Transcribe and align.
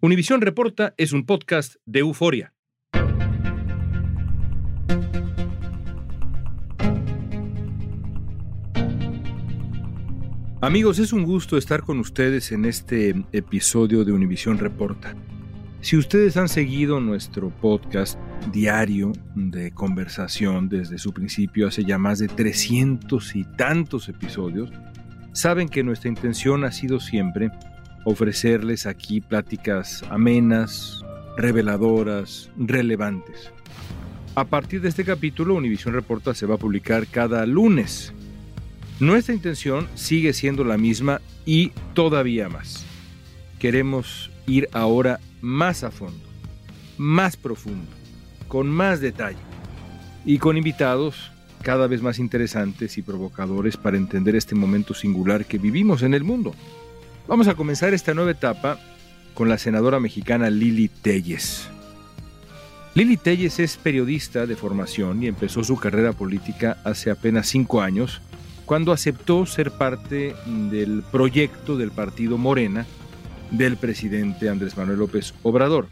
Univisión 0.00 0.40
Reporta 0.40 0.94
es 0.96 1.12
un 1.12 1.26
podcast 1.26 1.74
de 1.86 1.98
euforia. 2.00 2.54
Amigos, 10.60 11.00
es 11.00 11.12
un 11.12 11.24
gusto 11.24 11.56
estar 11.56 11.82
con 11.82 11.98
ustedes 11.98 12.52
en 12.52 12.64
este 12.64 13.14
episodio 13.32 14.04
de 14.04 14.12
Univisión 14.12 14.58
Reporta. 14.58 15.16
Si 15.80 15.96
ustedes 15.96 16.36
han 16.36 16.48
seguido 16.48 17.00
nuestro 17.00 17.50
podcast 17.50 18.20
diario 18.52 19.10
de 19.34 19.72
conversación 19.72 20.68
desde 20.68 20.98
su 20.98 21.12
principio, 21.12 21.66
hace 21.66 21.84
ya 21.84 21.98
más 21.98 22.20
de 22.20 22.28
300 22.28 23.34
y 23.34 23.44
tantos 23.56 24.08
episodios, 24.08 24.70
saben 25.32 25.68
que 25.68 25.82
nuestra 25.82 26.08
intención 26.08 26.64
ha 26.64 26.70
sido 26.70 27.00
siempre 27.00 27.50
ofrecerles 28.06 28.86
aquí 28.86 29.20
pláticas 29.20 30.04
amenas, 30.10 31.04
reveladoras, 31.36 32.50
relevantes. 32.56 33.50
A 34.36 34.44
partir 34.44 34.80
de 34.80 34.88
este 34.88 35.04
capítulo, 35.04 35.56
Univisión 35.56 35.92
Reporta 35.92 36.32
se 36.32 36.46
va 36.46 36.54
a 36.54 36.58
publicar 36.58 37.08
cada 37.08 37.44
lunes. 37.46 38.12
Nuestra 39.00 39.34
intención 39.34 39.88
sigue 39.96 40.32
siendo 40.32 40.62
la 40.62 40.78
misma 40.78 41.20
y 41.44 41.70
todavía 41.94 42.48
más. 42.48 42.86
Queremos 43.58 44.30
ir 44.46 44.68
ahora 44.72 45.18
más 45.40 45.82
a 45.82 45.90
fondo, 45.90 46.24
más 46.98 47.36
profundo, 47.36 47.90
con 48.46 48.68
más 48.68 49.00
detalle 49.00 49.36
y 50.24 50.38
con 50.38 50.56
invitados 50.56 51.32
cada 51.62 51.88
vez 51.88 52.02
más 52.02 52.20
interesantes 52.20 52.98
y 52.98 53.02
provocadores 53.02 53.76
para 53.76 53.96
entender 53.96 54.36
este 54.36 54.54
momento 54.54 54.94
singular 54.94 55.44
que 55.44 55.58
vivimos 55.58 56.02
en 56.02 56.14
el 56.14 56.22
mundo. 56.22 56.54
Vamos 57.28 57.48
a 57.48 57.56
comenzar 57.56 57.92
esta 57.92 58.14
nueva 58.14 58.30
etapa 58.30 58.78
con 59.34 59.48
la 59.48 59.58
senadora 59.58 59.98
mexicana 59.98 60.48
Lili 60.48 60.88
Telles. 60.88 61.68
Lili 62.94 63.16
Telles 63.16 63.58
es 63.58 63.76
periodista 63.76 64.46
de 64.46 64.54
formación 64.54 65.20
y 65.24 65.26
empezó 65.26 65.64
su 65.64 65.76
carrera 65.76 66.12
política 66.12 66.78
hace 66.84 67.10
apenas 67.10 67.48
cinco 67.48 67.82
años, 67.82 68.22
cuando 68.64 68.92
aceptó 68.92 69.44
ser 69.44 69.72
parte 69.72 70.36
del 70.70 71.02
proyecto 71.10 71.76
del 71.76 71.90
partido 71.90 72.38
Morena 72.38 72.86
del 73.50 73.76
presidente 73.76 74.48
Andrés 74.48 74.76
Manuel 74.76 75.00
López 75.00 75.34
Obrador. 75.42 75.88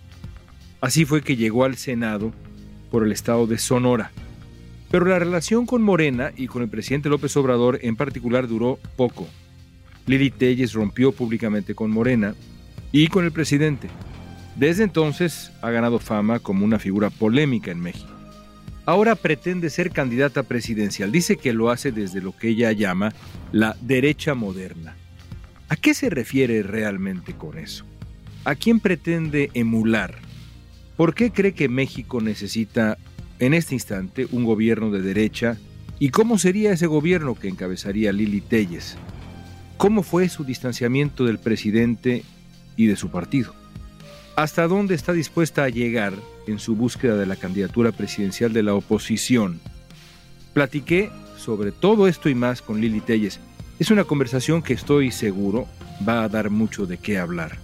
Así 0.80 1.04
fue 1.04 1.22
que 1.22 1.36
llegó 1.36 1.64
al 1.64 1.76
Senado 1.76 2.32
por 2.92 3.02
el 3.02 3.10
estado 3.10 3.48
de 3.48 3.58
Sonora. 3.58 4.12
Pero 4.88 5.04
la 5.06 5.18
relación 5.18 5.66
con 5.66 5.82
Morena 5.82 6.30
y 6.36 6.46
con 6.46 6.62
el 6.62 6.68
presidente 6.68 7.08
López 7.08 7.36
Obrador 7.36 7.80
en 7.82 7.96
particular 7.96 8.46
duró 8.46 8.78
poco. 8.96 9.26
Lili 10.06 10.30
Telles 10.30 10.72
rompió 10.72 11.12
públicamente 11.12 11.74
con 11.74 11.90
Morena 11.90 12.34
y 12.92 13.08
con 13.08 13.24
el 13.24 13.32
presidente. 13.32 13.88
Desde 14.56 14.84
entonces 14.84 15.50
ha 15.62 15.70
ganado 15.70 15.98
fama 15.98 16.38
como 16.38 16.64
una 16.64 16.78
figura 16.78 17.10
polémica 17.10 17.70
en 17.70 17.80
México. 17.80 18.10
Ahora 18.86 19.14
pretende 19.14 19.70
ser 19.70 19.90
candidata 19.90 20.42
presidencial. 20.42 21.10
Dice 21.10 21.36
que 21.36 21.54
lo 21.54 21.70
hace 21.70 21.90
desde 21.90 22.20
lo 22.20 22.36
que 22.36 22.48
ella 22.48 22.70
llama 22.72 23.14
la 23.50 23.76
derecha 23.80 24.34
moderna. 24.34 24.96
¿A 25.68 25.76
qué 25.76 25.94
se 25.94 26.10
refiere 26.10 26.62
realmente 26.62 27.32
con 27.32 27.58
eso? 27.58 27.86
¿A 28.44 28.54
quién 28.54 28.80
pretende 28.80 29.50
emular? 29.54 30.16
¿Por 30.98 31.14
qué 31.14 31.32
cree 31.32 31.54
que 31.54 31.68
México 31.68 32.20
necesita 32.20 32.98
en 33.38 33.54
este 33.54 33.74
instante 33.74 34.28
un 34.30 34.44
gobierno 34.44 34.90
de 34.90 35.00
derecha? 35.00 35.56
¿Y 35.98 36.10
cómo 36.10 36.38
sería 36.38 36.72
ese 36.72 36.86
gobierno 36.86 37.34
que 37.34 37.48
encabezaría 37.48 38.12
Lili 38.12 38.42
Telles? 38.42 38.98
¿Cómo 39.84 40.02
fue 40.02 40.30
su 40.30 40.44
distanciamiento 40.44 41.26
del 41.26 41.38
presidente 41.38 42.24
y 42.74 42.86
de 42.86 42.96
su 42.96 43.10
partido? 43.10 43.54
¿Hasta 44.34 44.66
dónde 44.66 44.94
está 44.94 45.12
dispuesta 45.12 45.64
a 45.64 45.68
llegar 45.68 46.14
en 46.46 46.58
su 46.58 46.74
búsqueda 46.74 47.16
de 47.16 47.26
la 47.26 47.36
candidatura 47.36 47.92
presidencial 47.92 48.54
de 48.54 48.62
la 48.62 48.72
oposición? 48.72 49.60
Platiqué 50.54 51.10
sobre 51.36 51.70
todo 51.70 52.08
esto 52.08 52.30
y 52.30 52.34
más 52.34 52.62
con 52.62 52.80
Lili 52.80 53.02
Telles. 53.02 53.40
Es 53.78 53.90
una 53.90 54.04
conversación 54.04 54.62
que 54.62 54.72
estoy 54.72 55.10
seguro 55.10 55.68
va 56.08 56.24
a 56.24 56.30
dar 56.30 56.48
mucho 56.48 56.86
de 56.86 56.96
qué 56.96 57.18
hablar. 57.18 57.58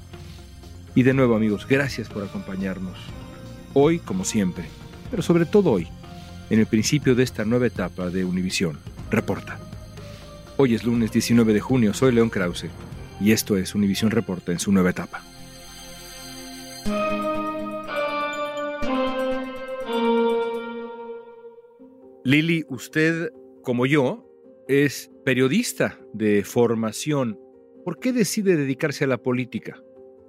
Y 0.95 1.05
de 1.05 1.15
nuevo 1.15 1.37
amigos, 1.37 1.67
gracias 1.67 2.11
por 2.11 2.23
acompañarnos. 2.23 2.99
Hoy, 3.73 3.99
como 3.99 4.27
siempre, 4.27 4.67
pero 5.11 5.23
sobre 5.23 5.47
todo 5.47 5.71
hoy, 5.71 5.89
en 6.51 6.61
el 6.61 6.67
principio 6.67 7.15
de 7.15 7.23
esta 7.23 7.47
nueva 7.47 7.69
etapa 7.69 8.11
de 8.11 8.27
Univisión. 8.27 8.79
Reporta. 9.11 9.70
Hoy 10.63 10.75
es 10.75 10.85
lunes 10.85 11.11
19 11.11 11.55
de 11.55 11.61
junio, 11.61 11.95
soy 11.95 12.13
León 12.13 12.29
Krause 12.29 12.67
y 13.19 13.33
esto 13.33 13.57
es 13.57 13.75
Univisión 13.75 14.11
Reporta 14.11 14.53
en 14.53 14.59
su 14.59 14.71
nueva 14.71 14.91
etapa. 14.91 15.23
Lili, 22.25 22.67
usted, 22.69 23.33
como 23.63 23.87
yo, 23.87 24.29
es 24.69 25.11
periodista 25.25 25.99
de 26.13 26.45
formación. 26.45 27.41
¿Por 27.83 27.99
qué 27.99 28.13
decide 28.13 28.59
dedicarse 28.59 29.05
a 29.05 29.07
la 29.07 29.17
política? 29.17 29.83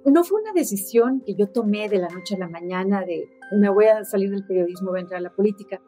No 0.06 0.24
fue 0.24 0.40
una 0.40 0.54
decisión 0.54 1.20
que 1.26 1.34
yo 1.34 1.50
tomé 1.50 1.90
de 1.90 1.98
la 1.98 2.08
noche 2.08 2.36
a 2.36 2.38
la 2.38 2.48
mañana 2.48 3.04
de 3.04 3.28
me 3.60 3.68
voy 3.68 3.84
a 3.84 4.02
salir 4.06 4.30
del 4.30 4.46
periodismo, 4.46 4.92
voy 4.92 5.00
a 5.00 5.02
entrar 5.02 5.18
a 5.18 5.24
la 5.24 5.34
política. 5.34 5.82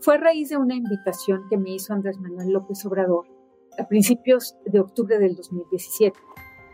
Fue 0.00 0.14
a 0.14 0.16
raíz 0.16 0.48
de 0.48 0.56
una 0.56 0.74
invitación 0.74 1.42
que 1.50 1.58
me 1.58 1.74
hizo 1.74 1.92
Andrés 1.92 2.16
Manuel 2.18 2.48
López 2.48 2.82
Obrador 2.86 3.26
a 3.80 3.88
principios 3.88 4.56
de 4.66 4.80
octubre 4.80 5.18
del 5.18 5.34
2017. 5.34 6.18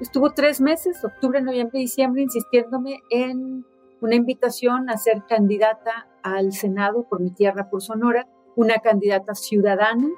Estuvo 0.00 0.32
tres 0.32 0.60
meses, 0.60 1.02
octubre, 1.04 1.40
noviembre 1.40 1.78
diciembre, 1.78 2.22
insistiéndome 2.22 3.00
en 3.10 3.64
una 4.00 4.14
invitación 4.14 4.90
a 4.90 4.96
ser 4.96 5.24
candidata 5.26 6.08
al 6.22 6.52
Senado 6.52 7.06
por 7.08 7.20
mi 7.20 7.30
tierra, 7.30 7.70
por 7.70 7.80
Sonora, 7.80 8.26
una 8.56 8.78
candidata 8.78 9.34
ciudadana, 9.34 10.08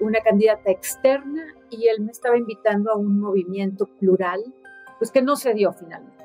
una 0.00 0.20
candidata 0.20 0.70
externa, 0.70 1.44
y 1.70 1.86
él 1.86 2.02
me 2.02 2.10
estaba 2.10 2.36
invitando 2.36 2.90
a 2.90 2.96
un 2.96 3.20
movimiento 3.20 3.86
plural, 3.98 4.42
pues 4.98 5.10
que 5.10 5.22
no 5.22 5.36
se 5.36 5.54
dio 5.54 5.72
finalmente, 5.72 6.24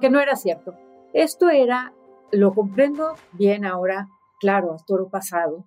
que 0.00 0.08
no 0.08 0.20
era 0.20 0.36
cierto. 0.36 0.74
Esto 1.12 1.50
era, 1.50 1.92
lo 2.30 2.54
comprendo 2.54 3.14
bien 3.32 3.66
ahora, 3.66 4.08
claro, 4.40 4.72
a 4.72 4.84
toro 4.86 5.08
pasado, 5.08 5.66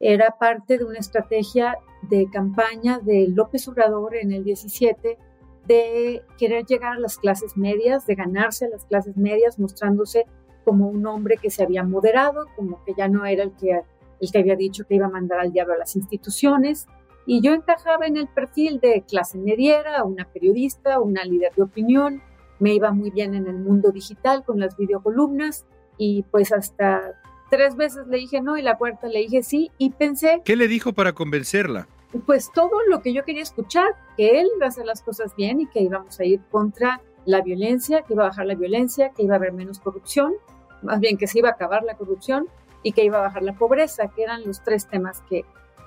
era 0.00 0.36
parte 0.38 0.78
de 0.78 0.84
una 0.84 0.98
estrategia 0.98 1.78
de 2.02 2.28
campaña 2.30 3.00
de 3.00 3.28
López 3.28 3.66
Obrador 3.68 4.16
en 4.16 4.32
el 4.32 4.44
17 4.44 5.18
de 5.66 6.22
querer 6.38 6.64
llegar 6.64 6.92
a 6.92 7.00
las 7.00 7.18
clases 7.18 7.56
medias, 7.56 8.06
de 8.06 8.14
ganarse 8.14 8.66
a 8.66 8.68
las 8.68 8.84
clases 8.84 9.16
medias, 9.16 9.58
mostrándose 9.58 10.26
como 10.64 10.88
un 10.88 11.06
hombre 11.06 11.36
que 11.36 11.50
se 11.50 11.62
había 11.62 11.82
moderado, 11.82 12.46
como 12.56 12.84
que 12.84 12.94
ya 12.96 13.08
no 13.08 13.24
era 13.24 13.44
el 13.44 13.52
que, 13.52 13.80
el 14.20 14.32
que 14.32 14.38
había 14.38 14.56
dicho 14.56 14.84
que 14.86 14.96
iba 14.96 15.06
a 15.06 15.10
mandar 15.10 15.40
al 15.40 15.52
diablo 15.52 15.74
a 15.74 15.78
las 15.78 15.96
instituciones. 15.96 16.86
Y 17.26 17.40
yo 17.40 17.52
encajaba 17.52 18.06
en 18.06 18.16
el 18.16 18.28
perfil 18.28 18.78
de 18.80 19.02
clase 19.02 19.38
mediera, 19.38 20.04
una 20.04 20.28
periodista, 20.30 21.00
una 21.00 21.24
líder 21.24 21.52
de 21.54 21.62
opinión. 21.62 22.22
Me 22.60 22.74
iba 22.74 22.92
muy 22.92 23.10
bien 23.10 23.34
en 23.34 23.48
el 23.48 23.56
mundo 23.56 23.90
digital 23.90 24.44
con 24.44 24.60
las 24.60 24.76
videocolumnas 24.76 25.66
y 25.98 26.22
pues 26.30 26.52
hasta 26.52 27.20
tres 27.50 27.76
veces 27.76 28.06
le 28.06 28.18
dije 28.18 28.40
no 28.40 28.56
y 28.56 28.62
la 28.62 28.76
cuarta 28.76 29.08
le 29.08 29.20
dije 29.20 29.42
sí 29.42 29.70
y 29.78 29.90
pensé... 29.90 30.42
¿Qué 30.44 30.56
le 30.56 30.68
dijo 30.68 30.92
para 30.92 31.12
convencerla? 31.12 31.88
pues 32.24 32.50
todo 32.52 32.82
lo 32.88 33.02
que 33.02 33.12
yo 33.12 33.24
quería 33.24 33.42
escuchar, 33.42 33.88
que 34.16 34.40
él 34.40 34.48
iba 34.56 34.66
a 34.66 34.68
hacer 34.68 34.86
las 34.86 35.02
cosas 35.02 35.34
bien 35.36 35.60
y 35.60 35.66
que 35.66 35.80
íbamos 35.80 36.18
a 36.20 36.24
ir 36.24 36.40
contra 36.50 37.00
la 37.24 37.42
violencia, 37.42 38.02
que 38.02 38.14
iba 38.14 38.24
a 38.24 38.28
bajar 38.28 38.46
la 38.46 38.54
violencia, 38.54 39.10
que 39.10 39.24
iba 39.24 39.34
a 39.34 39.38
haber 39.38 39.52
menos 39.52 39.80
corrupción, 39.80 40.34
más 40.82 41.00
bien 41.00 41.18
que 41.18 41.26
se 41.26 41.40
iba 41.40 41.48
a 41.48 41.52
acabar 41.52 41.82
la 41.82 41.96
corrupción 41.96 42.48
y 42.82 42.92
que 42.92 43.04
iba 43.04 43.18
a 43.18 43.22
bajar 43.22 43.42
la 43.42 43.54
pobreza, 43.54 44.08
que 44.08 44.22
eran 44.22 44.44
los 44.44 44.62
tres 44.62 44.86
temas 44.86 45.22
que, 45.28 45.44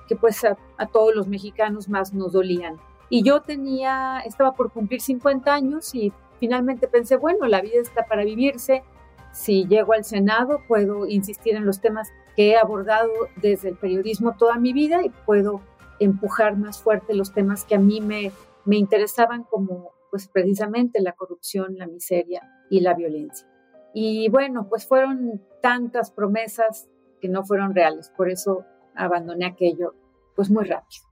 que 0.08 0.16
pues 0.16 0.44
a, 0.44 0.56
a 0.76 0.86
todos 0.86 1.14
los 1.14 1.26
mexicanos 1.26 1.88
más 1.88 2.12
nos 2.12 2.32
dolían. 2.32 2.76
Y 3.08 3.22
yo 3.22 3.40
tenía, 3.40 4.20
estaba 4.24 4.52
por 4.52 4.70
cumplir 4.70 5.00
50 5.00 5.52
años 5.52 5.94
y 5.94 6.12
finalmente 6.38 6.86
pensé, 6.86 7.16
bueno, 7.16 7.46
la 7.46 7.60
vida 7.60 7.80
está 7.80 8.04
para 8.04 8.24
vivirse. 8.24 8.84
Si 9.32 9.66
llego 9.66 9.92
al 9.92 10.04
Senado, 10.04 10.62
puedo 10.66 11.06
insistir 11.06 11.54
en 11.54 11.66
los 11.66 11.80
temas 11.80 12.08
que 12.36 12.50
he 12.50 12.56
abordado 12.56 13.10
desde 13.36 13.68
el 13.70 13.76
periodismo 13.76 14.36
toda 14.36 14.56
mi 14.56 14.72
vida 14.72 15.04
y 15.04 15.10
puedo 15.10 15.60
empujar 15.98 16.56
más 16.56 16.82
fuerte 16.82 17.14
los 17.14 17.32
temas 17.32 17.64
que 17.64 17.74
a 17.74 17.78
mí 17.78 18.00
me, 18.00 18.32
me 18.64 18.76
interesaban 18.76 19.44
como 19.44 19.92
pues 20.10 20.28
precisamente 20.28 21.00
la 21.00 21.12
corrupción, 21.12 21.76
la 21.76 21.86
miseria 21.86 22.42
y 22.68 22.80
la 22.80 22.94
violencia. 22.94 23.46
Y 23.94 24.28
bueno, 24.28 24.68
pues 24.68 24.86
fueron 24.86 25.42
tantas 25.62 26.10
promesas 26.10 26.88
que 27.20 27.28
no 27.28 27.44
fueron 27.44 27.74
reales, 27.74 28.12
por 28.16 28.30
eso 28.30 28.64
abandoné 28.94 29.46
aquello 29.46 29.94
pues 30.34 30.50
muy 30.50 30.64
rápido. 30.64 31.09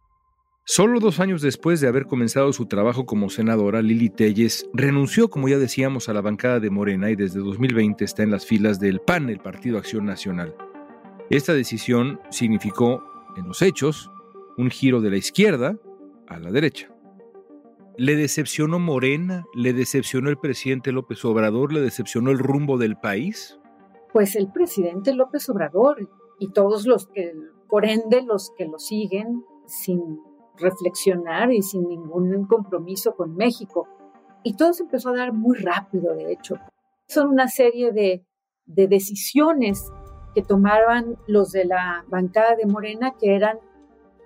Solo 0.71 1.01
dos 1.01 1.19
años 1.19 1.41
después 1.41 1.81
de 1.81 1.89
haber 1.89 2.05
comenzado 2.05 2.53
su 2.53 2.67
trabajo 2.67 3.07
como 3.07 3.31
senadora, 3.31 3.81
Lili 3.81 4.11
Telles 4.11 4.69
renunció, 4.75 5.31
como 5.31 5.49
ya 5.49 5.57
decíamos, 5.57 6.11
a 6.11 6.13
la 6.13 6.21
bancada 6.21 6.61
de 6.61 6.69
Morena 6.69 7.11
y 7.11 7.17
desde 7.17 7.41
2020 7.41 8.05
está 8.05 8.23
en 8.23 8.31
las 8.31 8.45
filas 8.45 8.79
del 8.79 9.01
PAN, 9.01 9.31
el 9.31 9.39
Partido 9.39 9.79
Acción 9.79 10.05
Nacional. 10.05 10.55
Esta 11.31 11.55
decisión 11.55 12.21
significó, 12.29 13.03
en 13.39 13.49
los 13.49 13.63
hechos, 13.63 14.11
un 14.59 14.69
giro 14.69 15.01
de 15.01 15.09
la 15.09 15.17
izquierda 15.17 15.79
a 16.27 16.39
la 16.39 16.51
derecha. 16.51 16.95
¿Le 17.97 18.15
decepcionó 18.15 18.79
Morena? 18.79 19.47
¿Le 19.55 19.73
decepcionó 19.73 20.29
el 20.29 20.37
presidente 20.37 20.93
López 20.93 21.25
Obrador? 21.25 21.73
¿Le 21.73 21.81
decepcionó 21.81 22.31
el 22.31 22.39
rumbo 22.39 22.77
del 22.77 22.99
país? 22.99 23.59
Pues 24.13 24.37
el 24.37 24.53
presidente 24.53 25.15
López 25.15 25.49
Obrador 25.49 26.11
y 26.39 26.51
todos 26.51 26.87
los 26.87 27.07
que, 27.07 27.33
por 27.71 27.87
ende, 27.87 28.21
los 28.21 28.53
que 28.59 28.67
lo 28.67 28.79
siguen 28.79 29.43
sin 29.67 30.28
reflexionar 30.59 31.53
y 31.53 31.63
sin 31.63 31.89
ningún 31.89 32.47
compromiso 32.47 33.15
con 33.15 33.35
México. 33.35 33.89
Y 34.43 34.57
todo 34.57 34.73
se 34.73 34.85
empezó 34.85 35.11
a 35.11 35.17
dar 35.17 35.33
muy 35.33 35.59
rápido, 35.59 36.15
de 36.15 36.33
hecho. 36.33 36.57
Son 37.07 37.29
una 37.29 37.49
serie 37.49 37.93
de, 37.93 38.25
de 38.67 38.87
decisiones 38.87 39.91
que 40.35 40.43
tomaban 40.43 41.17
los 41.27 41.53
de 41.53 41.65
la 41.65 42.05
bancada 42.09 42.55
de 42.55 42.67
Morena 42.67 43.15
que 43.19 43.35
eran 43.35 43.59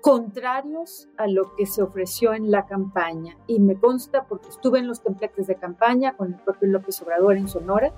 contrarios 0.03 1.09
a 1.17 1.29
lo 1.29 1.55
que 1.55 1.65
se 1.65 1.81
ofreció 1.81 2.35
en 2.35 2.51
la 2.51 2.67
campaña. 2.67 3.39
Y 3.47 3.61
me 3.61 3.79
consta 3.79 4.27
porque 4.27 4.49
estuve 4.49 4.81
en 4.81 4.89
los 4.89 5.01
templetes 5.01 5.47
de 5.47 5.55
campaña 5.55 6.17
con 6.17 6.35
el 6.35 6.41
propio 6.41 6.69
López 6.69 7.01
Obrador 7.03 7.37
en 7.37 7.49
Sonora 7.49 7.95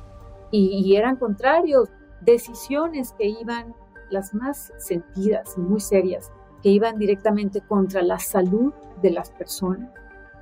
y, 0.51 0.95
eran 0.95 1.17
contrarios, 1.17 1.89
decisiones 2.21 3.13
que 3.19 3.27
iban 3.27 3.75
las 4.11 4.35
más 4.35 4.73
sentidas 4.79 5.55
y 5.57 5.61
muy 5.61 5.81
serias, 5.81 6.31
que 6.65 6.71
iban 6.71 6.99
directamente 6.99 7.61
contra 7.61 8.01
la 8.01 8.19
salud 8.19 8.73
de 9.03 9.11
las 9.11 9.31
personas. 9.31 9.93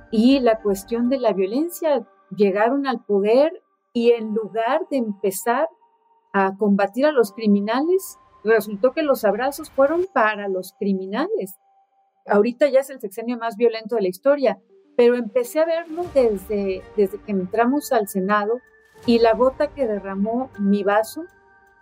Y 0.09 0.39
la 0.39 0.61
cuestión 0.61 1.09
de 1.09 1.19
la 1.19 1.33
violencia, 1.33 2.07
llegaron 2.33 2.87
al 2.87 3.03
poder 3.03 3.61
y 3.91 4.11
en 4.11 4.33
lugar 4.33 4.87
de 4.89 4.97
empezar 4.97 5.67
a 6.31 6.55
combatir 6.57 7.05
a 7.05 7.11
los 7.11 7.33
criminales, 7.33 8.17
resultó 8.45 8.93
que 8.93 9.03
los 9.03 9.25
abrazos 9.25 9.69
fueron 9.69 10.05
para 10.13 10.47
los 10.47 10.73
criminales. 10.79 11.59
Ahorita 12.25 12.69
ya 12.69 12.79
es 12.79 12.89
el 12.89 13.01
sexenio 13.01 13.37
más 13.37 13.57
violento 13.57 13.95
de 13.95 14.03
la 14.03 14.07
historia, 14.07 14.57
pero 14.95 15.15
empecé 15.15 15.59
a 15.59 15.65
verlo 15.65 16.05
desde, 16.13 16.83
desde 16.95 17.19
que 17.19 17.33
entramos 17.33 17.91
al 17.91 18.07
Senado 18.07 18.61
y 19.05 19.19
la 19.19 19.33
gota 19.33 19.67
que 19.67 19.85
derramó 19.85 20.49
mi 20.57 20.83
vaso 20.83 21.25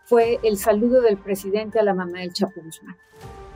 fue 0.05 0.39
el 0.41 0.57
saludo 0.57 1.01
del 1.01 1.17
presidente 1.17 1.77
a 1.77 1.83
la 1.83 1.93
mamá 1.93 2.21
del 2.21 2.33
Chapo 2.33 2.59
Guzmán. 2.59 2.97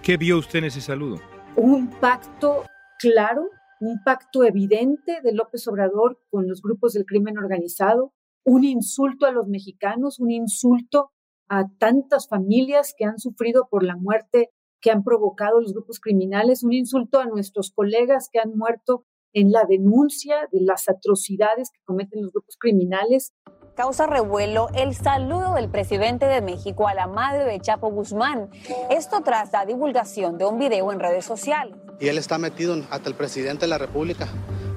¿Qué 0.05 0.17
vio 0.17 0.37
usted 0.37 0.59
en 0.59 0.65
ese 0.65 0.81
saludo? 0.81 1.19
Un 1.55 1.89
pacto 1.89 2.63
claro, 2.99 3.49
un 3.79 4.03
pacto 4.03 4.43
evidente 4.43 5.19
de 5.23 5.33
López 5.33 5.67
Obrador 5.67 6.19
con 6.29 6.47
los 6.47 6.61
grupos 6.61 6.93
del 6.93 7.05
crimen 7.05 7.39
organizado, 7.39 8.13
un 8.43 8.63
insulto 8.63 9.25
a 9.25 9.31
los 9.31 9.47
mexicanos, 9.47 10.19
un 10.19 10.29
insulto 10.29 11.09
a 11.49 11.63
tantas 11.79 12.27
familias 12.27 12.93
que 12.95 13.05
han 13.05 13.17
sufrido 13.17 13.67
por 13.67 13.81
la 13.81 13.95
muerte 13.95 14.51
que 14.79 14.91
han 14.91 15.03
provocado 15.03 15.59
los 15.59 15.73
grupos 15.73 15.99
criminales, 15.99 16.63
un 16.63 16.73
insulto 16.73 17.19
a 17.19 17.25
nuestros 17.25 17.71
colegas 17.71 18.29
que 18.31 18.37
han 18.37 18.55
muerto 18.55 19.07
en 19.33 19.51
la 19.51 19.63
denuncia 19.67 20.47
de 20.51 20.61
las 20.61 20.87
atrocidades 20.87 21.71
que 21.71 21.81
cometen 21.83 22.21
los 22.21 22.31
grupos 22.31 22.57
criminales. 22.59 23.33
Causa 23.75 24.07
revuelo 24.07 24.69
el 24.73 24.95
saludo 24.95 25.55
del 25.55 25.69
presidente 25.69 26.25
de 26.25 26.41
México 26.41 26.87
a 26.87 26.93
la 26.93 27.07
madre 27.07 27.43
de 27.43 27.59
Chapo 27.59 27.91
Guzmán. 27.91 28.49
Esto 28.89 29.21
tras 29.21 29.51
la 29.51 29.65
divulgación 29.65 30.37
de 30.37 30.45
un 30.45 30.57
video 30.57 30.93
en 30.93 30.99
redes 31.01 31.25
sociales. 31.25 31.75
Y 31.99 32.07
él 32.07 32.17
está 32.17 32.37
metido 32.37 32.77
hasta 32.89 33.09
el 33.09 33.15
presidente 33.15 33.65
de 33.65 33.67
la 33.67 33.77
República, 33.77 34.29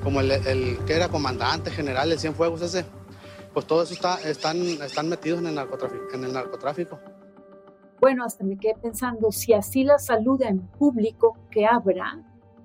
como 0.02 0.20
el, 0.20 0.32
el 0.32 0.78
que 0.84 0.96
era 0.96 1.08
comandante 1.08 1.70
general 1.70 2.10
de 2.10 2.18
Cienfuegos 2.18 2.60
ese 2.62 2.84
pues 3.54 3.66
todo 3.66 3.82
eso 3.82 3.94
está, 3.94 4.20
están, 4.28 4.56
están 4.56 5.08
metidos 5.08 5.40
en 5.40 5.46
el, 5.46 5.54
narcotráfico, 5.54 6.04
en 6.14 6.24
el 6.24 6.32
narcotráfico. 6.32 6.98
Bueno, 8.00 8.24
hasta 8.24 8.44
me 8.44 8.58
quedé 8.58 8.74
pensando, 8.74 9.30
si 9.30 9.52
así 9.52 9.84
la 9.84 9.98
saluda 9.98 10.48
en 10.48 10.66
público, 10.66 11.36
¿qué 11.50 11.66
habrá? 11.66 12.20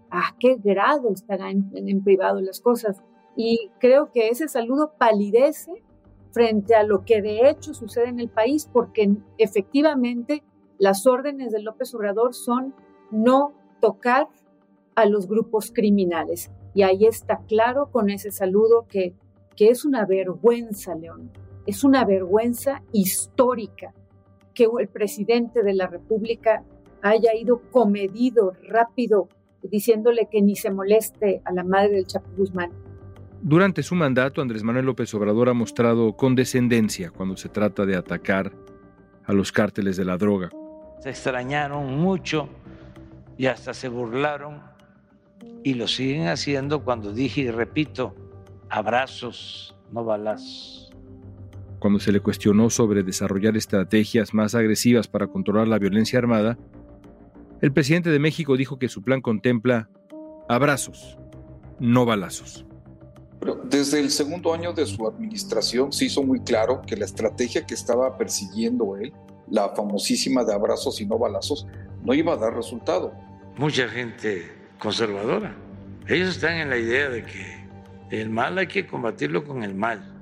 ¿A 0.09 0.35
qué 0.39 0.55
grado 0.55 1.11
estará 1.11 1.51
en, 1.51 1.71
en 1.75 2.03
privado 2.03 2.41
las 2.41 2.59
cosas? 2.59 3.01
Y 3.35 3.71
creo 3.79 4.11
que 4.11 4.29
ese 4.29 4.47
saludo 4.47 4.93
palidece 4.97 5.83
frente 6.33 6.75
a 6.75 6.83
lo 6.83 7.05
que 7.05 7.21
de 7.21 7.49
hecho 7.49 7.73
sucede 7.73 8.09
en 8.09 8.19
el 8.19 8.29
país, 8.29 8.69
porque 8.71 9.09
efectivamente 9.37 10.43
las 10.77 11.07
órdenes 11.07 11.51
de 11.51 11.61
López 11.61 11.93
Obrador 11.95 12.33
son 12.33 12.73
no 13.11 13.53
tocar 13.79 14.27
a 14.95 15.05
los 15.05 15.27
grupos 15.27 15.71
criminales. 15.71 16.51
Y 16.73 16.81
ahí 16.81 17.05
está 17.05 17.41
claro 17.47 17.89
con 17.91 18.09
ese 18.09 18.31
saludo 18.31 18.85
que 18.89 19.13
que 19.55 19.69
es 19.69 19.85
una 19.85 20.05
vergüenza, 20.05 20.95
León, 20.95 21.31
es 21.65 21.83
una 21.83 22.05
vergüenza 22.05 22.83
histórica 22.91 23.93
que 24.53 24.67
el 24.79 24.87
presidente 24.87 25.63
de 25.63 25.73
la 25.73 25.87
República 25.87 26.63
haya 27.01 27.35
ido 27.35 27.61
comedido, 27.71 28.53
rápido, 28.63 29.27
diciéndole 29.61 30.27
que 30.29 30.41
ni 30.41 30.55
se 30.55 30.71
moleste 30.71 31.41
a 31.45 31.53
la 31.53 31.63
madre 31.63 31.95
del 31.95 32.07
Chapo 32.07 32.29
Guzmán. 32.37 32.71
Durante 33.45 33.83
su 33.83 33.93
mandato, 33.95 34.41
Andrés 34.41 34.63
Manuel 34.63 34.85
López 34.85 35.13
Obrador 35.13 35.49
ha 35.49 35.53
mostrado 35.53 36.15
condescendencia 36.15 37.11
cuando 37.11 37.35
se 37.35 37.49
trata 37.49 37.85
de 37.85 37.97
atacar 37.97 38.53
a 39.25 39.33
los 39.33 39.51
cárteles 39.51 39.97
de 39.97 40.05
la 40.05 40.17
droga. 40.17 40.49
Se 41.01 41.09
extrañaron 41.09 41.93
mucho 41.99 42.47
y 43.37 43.47
hasta 43.47 43.73
se 43.73 43.89
burlaron 43.89 44.61
y 45.61 45.73
lo 45.73 45.89
siguen 45.89 46.29
haciendo 46.29 46.85
cuando 46.85 47.11
dije 47.11 47.41
y 47.41 47.51
repito, 47.51 48.15
abrazos, 48.69 49.75
no 49.91 50.05
balas. 50.05 50.89
Cuando 51.79 51.99
se 51.99 52.13
le 52.13 52.21
cuestionó 52.21 52.69
sobre 52.69 53.03
desarrollar 53.03 53.57
estrategias 53.57 54.33
más 54.33 54.55
agresivas 54.55 55.09
para 55.09 55.27
controlar 55.27 55.67
la 55.67 55.79
violencia 55.79 56.17
armada, 56.17 56.57
el 57.59 57.73
presidente 57.73 58.09
de 58.09 58.19
México 58.19 58.55
dijo 58.55 58.79
que 58.79 58.87
su 58.87 59.03
plan 59.03 59.19
contempla 59.19 59.89
abrazos, 60.47 61.17
no 61.81 62.05
balazos. 62.05 62.65
Desde 63.63 63.99
el 63.99 64.11
segundo 64.11 64.53
año 64.53 64.73
de 64.73 64.85
su 64.85 65.07
administración 65.07 65.91
se 65.91 66.05
hizo 66.05 66.23
muy 66.23 66.39
claro 66.41 66.81
que 66.85 66.95
la 66.95 67.05
estrategia 67.05 67.65
que 67.65 67.73
estaba 67.73 68.17
persiguiendo 68.17 68.97
él, 68.97 69.13
la 69.49 69.69
famosísima 69.69 70.43
de 70.43 70.53
abrazos 70.53 71.01
y 71.01 71.05
no 71.05 71.17
balazos, 71.17 71.67
no 72.03 72.13
iba 72.13 72.33
a 72.33 72.37
dar 72.37 72.55
resultado. 72.55 73.13
Mucha 73.57 73.87
gente 73.87 74.51
conservadora. 74.79 75.55
Ellos 76.07 76.29
están 76.29 76.57
en 76.57 76.69
la 76.69 76.77
idea 76.77 77.09
de 77.09 77.23
que 77.23 77.63
el 78.09 78.29
mal 78.29 78.57
hay 78.57 78.67
que 78.67 78.85
combatirlo 78.85 79.43
con 79.45 79.63
el 79.63 79.73
mal 79.73 80.13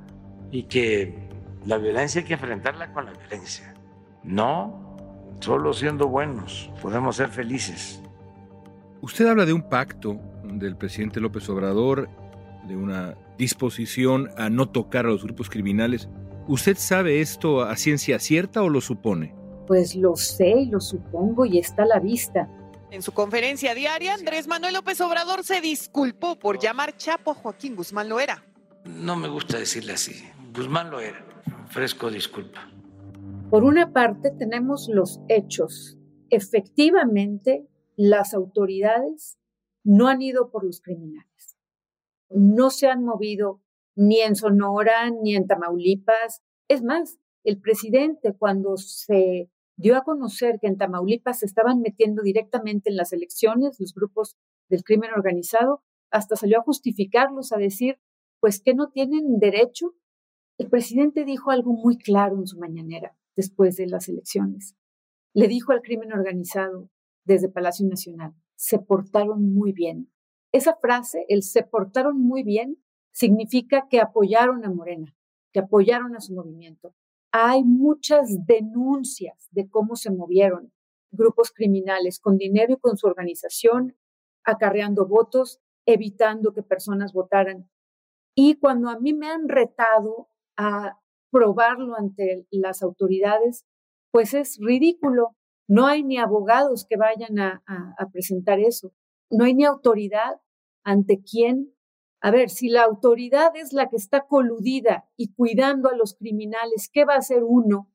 y 0.51 0.63
que 0.63 1.29
la 1.65 1.77
violencia 1.77 2.21
hay 2.21 2.27
que 2.27 2.33
enfrentarla 2.33 2.93
con 2.93 3.05
la 3.05 3.13
violencia. 3.13 3.73
No, 4.23 4.97
solo 5.39 5.73
siendo 5.73 6.07
buenos 6.07 6.69
podemos 6.81 7.15
ser 7.15 7.29
felices. 7.29 8.01
Usted 9.01 9.25
habla 9.27 9.45
de 9.45 9.53
un 9.53 9.63
pacto 9.63 10.19
del 10.43 10.75
presidente 10.75 11.19
López 11.19 11.49
Obrador 11.49 12.07
de 12.67 12.75
una 12.75 13.17
disposición 13.37 14.29
a 14.37 14.49
no 14.49 14.69
tocar 14.69 15.05
a 15.05 15.09
los 15.09 15.23
grupos 15.23 15.49
criminales. 15.49 16.09
¿Usted 16.47 16.77
sabe 16.77 17.21
esto 17.21 17.61
a 17.61 17.75
ciencia 17.75 18.19
cierta 18.19 18.61
o 18.61 18.69
lo 18.69 18.81
supone? 18.81 19.33
Pues 19.67 19.95
lo 19.95 20.15
sé 20.15 20.49
y 20.49 20.65
lo 20.65 20.79
supongo 20.79 21.45
y 21.45 21.59
está 21.59 21.83
a 21.83 21.87
la 21.87 21.99
vista. 21.99 22.49
En 22.91 23.01
su 23.01 23.13
conferencia 23.13 23.73
diaria, 23.73 24.13
Andrés 24.13 24.47
Manuel 24.47 24.73
López 24.73 24.99
Obrador 24.99 25.43
se 25.43 25.61
disculpó 25.61 26.37
por 26.37 26.59
llamar 26.59 26.97
Chapo 26.97 27.31
a 27.31 27.35
Joaquín 27.35 27.75
Guzmán 27.75 28.09
Loera. 28.09 28.43
No 28.85 29.15
me 29.15 29.29
gusta 29.29 29.57
decirle 29.57 29.93
así. 29.93 30.13
Guzmán 30.53 30.91
Loera. 30.91 31.25
Ofrezco 31.65 32.09
disculpa. 32.09 32.69
Por 33.49 33.63
una 33.63 33.93
parte, 33.93 34.31
tenemos 34.31 34.89
los 34.89 35.21
hechos. 35.29 35.97
Efectivamente, 36.29 37.67
las 37.95 38.33
autoridades 38.33 39.37
no 39.83 40.07
han 40.07 40.21
ido 40.21 40.51
por 40.51 40.65
los 40.65 40.81
criminales. 40.81 41.57
No 42.33 42.69
se 42.69 42.87
han 42.87 43.03
movido 43.03 43.61
ni 43.95 44.19
en 44.21 44.35
Sonora 44.35 45.09
ni 45.09 45.35
en 45.35 45.47
Tamaulipas. 45.47 46.41
Es 46.67 46.83
más, 46.83 47.19
el 47.43 47.59
presidente 47.59 48.33
cuando 48.37 48.77
se 48.77 49.49
dio 49.77 49.97
a 49.97 50.03
conocer 50.03 50.59
que 50.59 50.67
en 50.67 50.77
Tamaulipas 50.77 51.39
se 51.39 51.45
estaban 51.45 51.81
metiendo 51.81 52.21
directamente 52.21 52.89
en 52.89 52.97
las 52.97 53.13
elecciones 53.13 53.79
los 53.79 53.93
grupos 53.93 54.37
del 54.69 54.83
crimen 54.83 55.11
organizado, 55.15 55.83
hasta 56.11 56.35
salió 56.35 56.59
a 56.59 56.63
justificarlos, 56.63 57.51
a 57.51 57.57
decir, 57.57 57.99
pues 58.39 58.61
que 58.61 58.73
no 58.73 58.89
tienen 58.89 59.39
derecho. 59.39 59.95
El 60.57 60.69
presidente 60.69 61.25
dijo 61.25 61.51
algo 61.51 61.73
muy 61.73 61.97
claro 61.97 62.37
en 62.37 62.47
su 62.47 62.59
mañanera 62.59 63.15
después 63.35 63.75
de 63.77 63.87
las 63.87 64.07
elecciones. 64.07 64.75
Le 65.33 65.47
dijo 65.47 65.71
al 65.71 65.81
crimen 65.81 66.13
organizado 66.13 66.89
desde 67.23 67.49
Palacio 67.49 67.87
Nacional, 67.87 68.33
se 68.55 68.79
portaron 68.79 69.53
muy 69.53 69.71
bien. 69.71 70.10
Esa 70.51 70.75
frase, 70.75 71.25
el 71.29 71.43
se 71.43 71.63
portaron 71.63 72.19
muy 72.19 72.43
bien, 72.43 72.83
significa 73.13 73.87
que 73.89 73.99
apoyaron 73.99 74.65
a 74.65 74.69
Morena, 74.69 75.15
que 75.53 75.59
apoyaron 75.59 76.15
a 76.15 76.21
su 76.21 76.33
movimiento. 76.33 76.93
Hay 77.31 77.63
muchas 77.63 78.45
denuncias 78.45 79.47
de 79.51 79.69
cómo 79.69 79.95
se 79.95 80.11
movieron 80.11 80.73
grupos 81.11 81.51
criminales 81.51 82.19
con 82.19 82.37
dinero 82.37 82.73
y 82.73 82.79
con 82.79 82.97
su 82.97 83.07
organización, 83.07 83.95
acarreando 84.43 85.07
votos, 85.07 85.61
evitando 85.85 86.53
que 86.53 86.63
personas 86.63 87.13
votaran. 87.13 87.69
Y 88.35 88.55
cuando 88.55 88.89
a 88.89 88.99
mí 88.99 89.13
me 89.13 89.27
han 89.27 89.49
retado 89.49 90.29
a 90.57 90.99
probarlo 91.31 91.95
ante 91.95 92.45
las 92.51 92.81
autoridades, 92.81 93.65
pues 94.11 94.33
es 94.33 94.57
ridículo. 94.59 95.35
No 95.67 95.87
hay 95.87 96.03
ni 96.03 96.17
abogados 96.17 96.85
que 96.87 96.97
vayan 96.97 97.39
a, 97.39 97.63
presentar 98.11 98.59
eso. 98.59 98.93
No 99.31 99.45
hay 99.45 99.53
ni 99.53 99.65
autoridad 99.65 100.41
ante 100.83 101.21
quien 101.23 101.73
a 102.23 102.29
ver, 102.29 102.51
si 102.51 102.69
la 102.69 102.83
autoridad 102.83 103.55
es 103.55 103.73
la 103.73 103.89
que 103.89 103.95
está 103.95 104.27
coludida 104.27 105.09
y 105.17 105.33
cuidando 105.33 105.89
a 105.89 105.95
los 105.95 106.13
criminales, 106.13 106.87
¿qué 106.93 107.03
va 107.03 107.15
a 107.15 107.17
hacer 107.17 107.43
uno? 107.43 107.89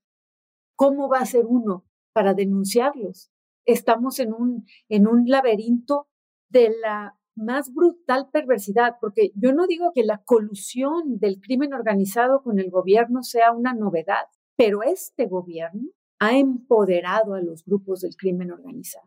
¿Cómo 0.75 1.09
va 1.09 1.21
a 1.21 1.27
ser 1.27 1.47
uno 1.47 1.87
para 2.13 2.35
denunciarlos? 2.35 3.31
Estamos 3.65 4.19
en 4.19 4.33
un, 4.33 4.67
en 4.89 5.07
un 5.07 5.29
laberinto 5.29 6.09
de 6.49 6.75
la 6.83 7.17
más 7.37 7.73
brutal 7.73 8.29
perversidad, 8.33 8.97
porque 9.01 9.31
yo 9.37 9.53
no 9.53 9.67
digo 9.69 9.93
que 9.95 10.03
la 10.03 10.23
colusión 10.25 11.19
del 11.19 11.41
crimen 11.41 11.73
organizado 11.73 12.43
con 12.43 12.59
el 12.59 12.71
gobierno 12.71 13.23
sea 13.23 13.53
una 13.53 13.75
novedad, 13.75 14.27
pero 14.57 14.83
este 14.83 15.27
gobierno 15.27 15.91
ha 16.19 16.37
empoderado 16.37 17.35
a 17.35 17.43
los 17.43 17.65
grupos 17.65 18.01
del 18.01 18.17
crimen 18.17 18.51
organizado. 18.51 19.07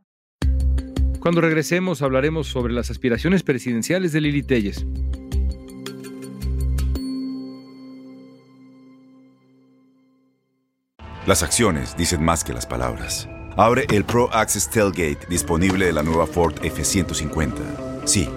Cuando 1.19 1.41
regresemos 1.41 2.01
hablaremos 2.01 2.47
sobre 2.47 2.73
las 2.73 2.89
aspiraciones 2.91 3.43
presidenciales 3.43 4.13
de 4.13 4.21
Lili 4.21 4.41
Telles. 4.41 4.85
Las 11.27 11.43
acciones 11.43 11.97
dicen 11.97 12.23
más 12.23 12.43
que 12.43 12.53
las 12.53 12.65
palabras. 12.65 13.27
Abre 13.57 13.85
el 13.91 14.05
Pro 14.05 14.33
Access 14.33 14.69
Tailgate 14.69 15.27
disponible 15.29 15.85
de 15.85 15.93
la 15.93 16.03
nueva 16.03 16.25
Ford 16.25 16.53
F-150. 16.63 17.51
Sí, 18.05 18.29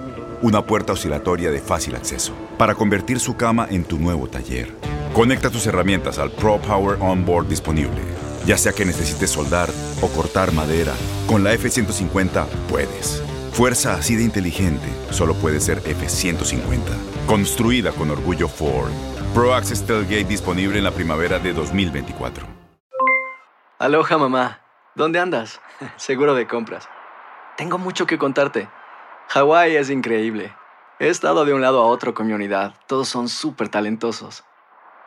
una 0.43 0.67
puerta 0.67 0.93
oscilatoria 0.93 1.53
de 1.53 1.61
fácil 1.61 1.95
acceso 1.95 2.35
para 2.59 2.75
convertir 2.75 3.21
su 3.21 3.37
cama 3.37 3.69
en 3.71 3.85
tu 3.85 3.99
nuevo 3.99 4.27
taller. 4.27 4.75
Conecta 5.15 5.51
tus 5.51 5.67
herramientas 5.69 6.19
al 6.19 6.33
Pro 6.33 6.61
Power 6.61 6.99
Onboard 7.01 7.47
disponible 7.47 8.03
ya 8.47 8.57
sea 8.59 8.73
que 8.73 8.85
necesites 8.85 9.31
soldar 9.31 9.71
o 10.01 10.09
cortar 10.09 10.53
madera, 10.53 10.95
con 11.27 11.45
la 11.45 11.53
F-150 11.53 12.47
puedes. 12.69 13.23
Fuerza 13.53 13.95
así 13.95 14.17
de 14.17 14.25
inteligente 14.25 14.89
solo 15.11 15.35
puede 15.35 15.61
ser 15.61 15.79
F-150. 15.79 16.81
Construida 17.27 17.93
con 17.93 18.11
orgullo 18.11 18.49
Ford. 18.49 18.91
Pro 19.35 19.55
Access 19.55 19.87
Tailgate 19.87 20.25
disponible 20.25 20.79
en 20.79 20.85
la 20.85 20.91
primavera 20.91 21.39
de 21.39 21.53
2024. 21.53 22.47
Aloha 23.79 24.19
mamá. 24.19 24.61
¿Dónde 24.95 25.19
andas? 25.19 25.61
Seguro 25.97 26.35
de 26.35 26.47
compras. 26.47 26.89
Tengo 27.57 27.79
mucho 27.79 28.07
que 28.07 28.19
contarte. 28.19 28.69
Hawái 29.29 29.77
es 29.77 29.91
increíble. 29.91 30.55
He 30.99 31.09
estado 31.09 31.45
de 31.45 31.55
un 31.55 31.63
lado 31.63 31.83
a 31.83 31.87
otro 31.87 32.15
con 32.15 32.27
mi 32.27 32.33
unidad. 32.33 32.75
Todos 32.87 33.09
son 33.09 33.29
súper 33.29 33.69
talentosos. 33.69 34.45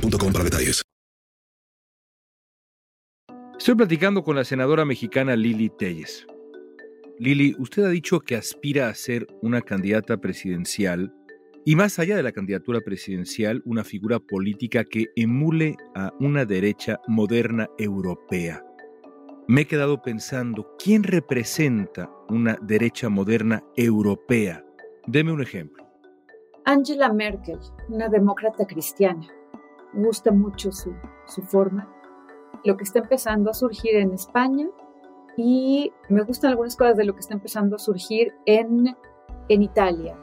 para 0.00 0.44
detalles. 0.44 0.82
Estoy 3.58 3.74
platicando 3.74 4.22
con 4.22 4.36
la 4.36 4.44
senadora 4.44 4.84
mexicana 4.84 5.36
Lili 5.36 5.70
Telles. 5.70 6.26
Lili, 7.18 7.54
usted 7.58 7.84
ha 7.84 7.88
dicho 7.90 8.20
que 8.20 8.34
aspira 8.34 8.88
a 8.88 8.94
ser 8.94 9.26
una 9.42 9.60
candidata 9.60 10.16
presidencial 10.16 11.14
y 11.64 11.76
más 11.76 11.98
allá 12.00 12.16
de 12.16 12.24
la 12.24 12.32
candidatura 12.32 12.80
presidencial, 12.80 13.62
una 13.64 13.84
figura 13.84 14.18
política 14.18 14.82
que 14.82 15.06
emule 15.14 15.76
a 15.94 16.12
una 16.18 16.44
derecha 16.44 16.98
moderna 17.06 17.68
europea. 17.78 18.64
Me 19.46 19.60
he 19.60 19.66
quedado 19.66 20.02
pensando, 20.02 20.74
¿quién 20.82 21.04
representa 21.04 22.10
una 22.28 22.56
derecha 22.62 23.08
moderna 23.08 23.62
europea? 23.76 24.64
Deme 25.06 25.30
un 25.30 25.42
ejemplo. 25.42 25.86
Angela 26.64 27.12
Merkel, 27.12 27.58
una 27.88 28.08
demócrata 28.08 28.66
cristiana 28.66 29.28
gusta 29.92 30.32
mucho 30.32 30.72
su, 30.72 30.92
forma. 31.46 31.88
Lo 32.64 32.76
que 32.76 32.84
está 32.84 33.00
empezando 33.00 33.50
a 33.50 33.54
surgir 33.54 33.96
en 33.96 34.12
España 34.12 34.68
y 35.36 35.92
me 36.08 36.22
gustan 36.22 36.50
algunas 36.50 36.76
cosas 36.76 36.96
de 36.96 37.04
lo 37.04 37.14
que 37.14 37.20
está 37.20 37.34
empezando 37.34 37.76
a 37.76 37.78
surgir 37.78 38.34
en, 38.46 38.96
en 39.48 39.62
Italia. 39.62 40.16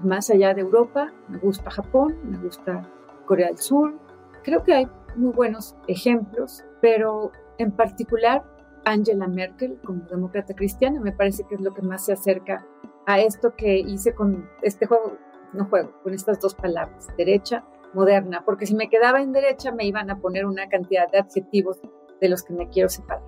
Más 0.00 0.30
allá 0.30 0.54
de 0.54 0.62
Europa, 0.62 1.12
me 1.28 1.38
gusta 1.38 1.70
Japón, 1.70 2.16
me 2.24 2.38
gusta 2.38 2.88
Corea 3.26 3.48
del 3.48 3.58
Sur. 3.58 3.98
Creo 4.42 4.64
que 4.64 4.74
hay 4.74 4.88
muy 5.16 5.32
buenos 5.32 5.76
ejemplos, 5.86 6.64
pero 6.80 7.30
en 7.58 7.70
particular 7.72 8.44
Angela 8.84 9.28
Merkel 9.28 9.78
como 9.84 10.04
demócrata 10.04 10.54
cristiana 10.54 11.00
me 11.00 11.12
parece 11.12 11.44
que 11.44 11.54
es 11.54 11.60
lo 11.60 11.72
que 11.72 11.82
más 11.82 12.06
se 12.06 12.12
acerca 12.12 12.66
a 13.06 13.20
esto 13.20 13.54
que 13.54 13.78
hice 13.78 14.14
con 14.14 14.48
este 14.62 14.86
juego, 14.86 15.16
no 15.52 15.66
juego, 15.66 15.92
con 16.02 16.14
estas 16.14 16.40
dos 16.40 16.54
palabras, 16.54 17.08
derecha 17.16 17.64
moderna, 17.94 18.42
porque 18.44 18.66
si 18.66 18.74
me 18.74 18.88
quedaba 18.88 19.20
en 19.20 19.32
derecha 19.32 19.72
me 19.72 19.86
iban 19.86 20.10
a 20.10 20.18
poner 20.18 20.46
una 20.46 20.68
cantidad 20.68 21.10
de 21.10 21.18
adjetivos 21.18 21.80
de 22.20 22.28
los 22.28 22.42
que 22.42 22.54
me 22.54 22.68
quiero 22.68 22.88
separar. 22.88 23.22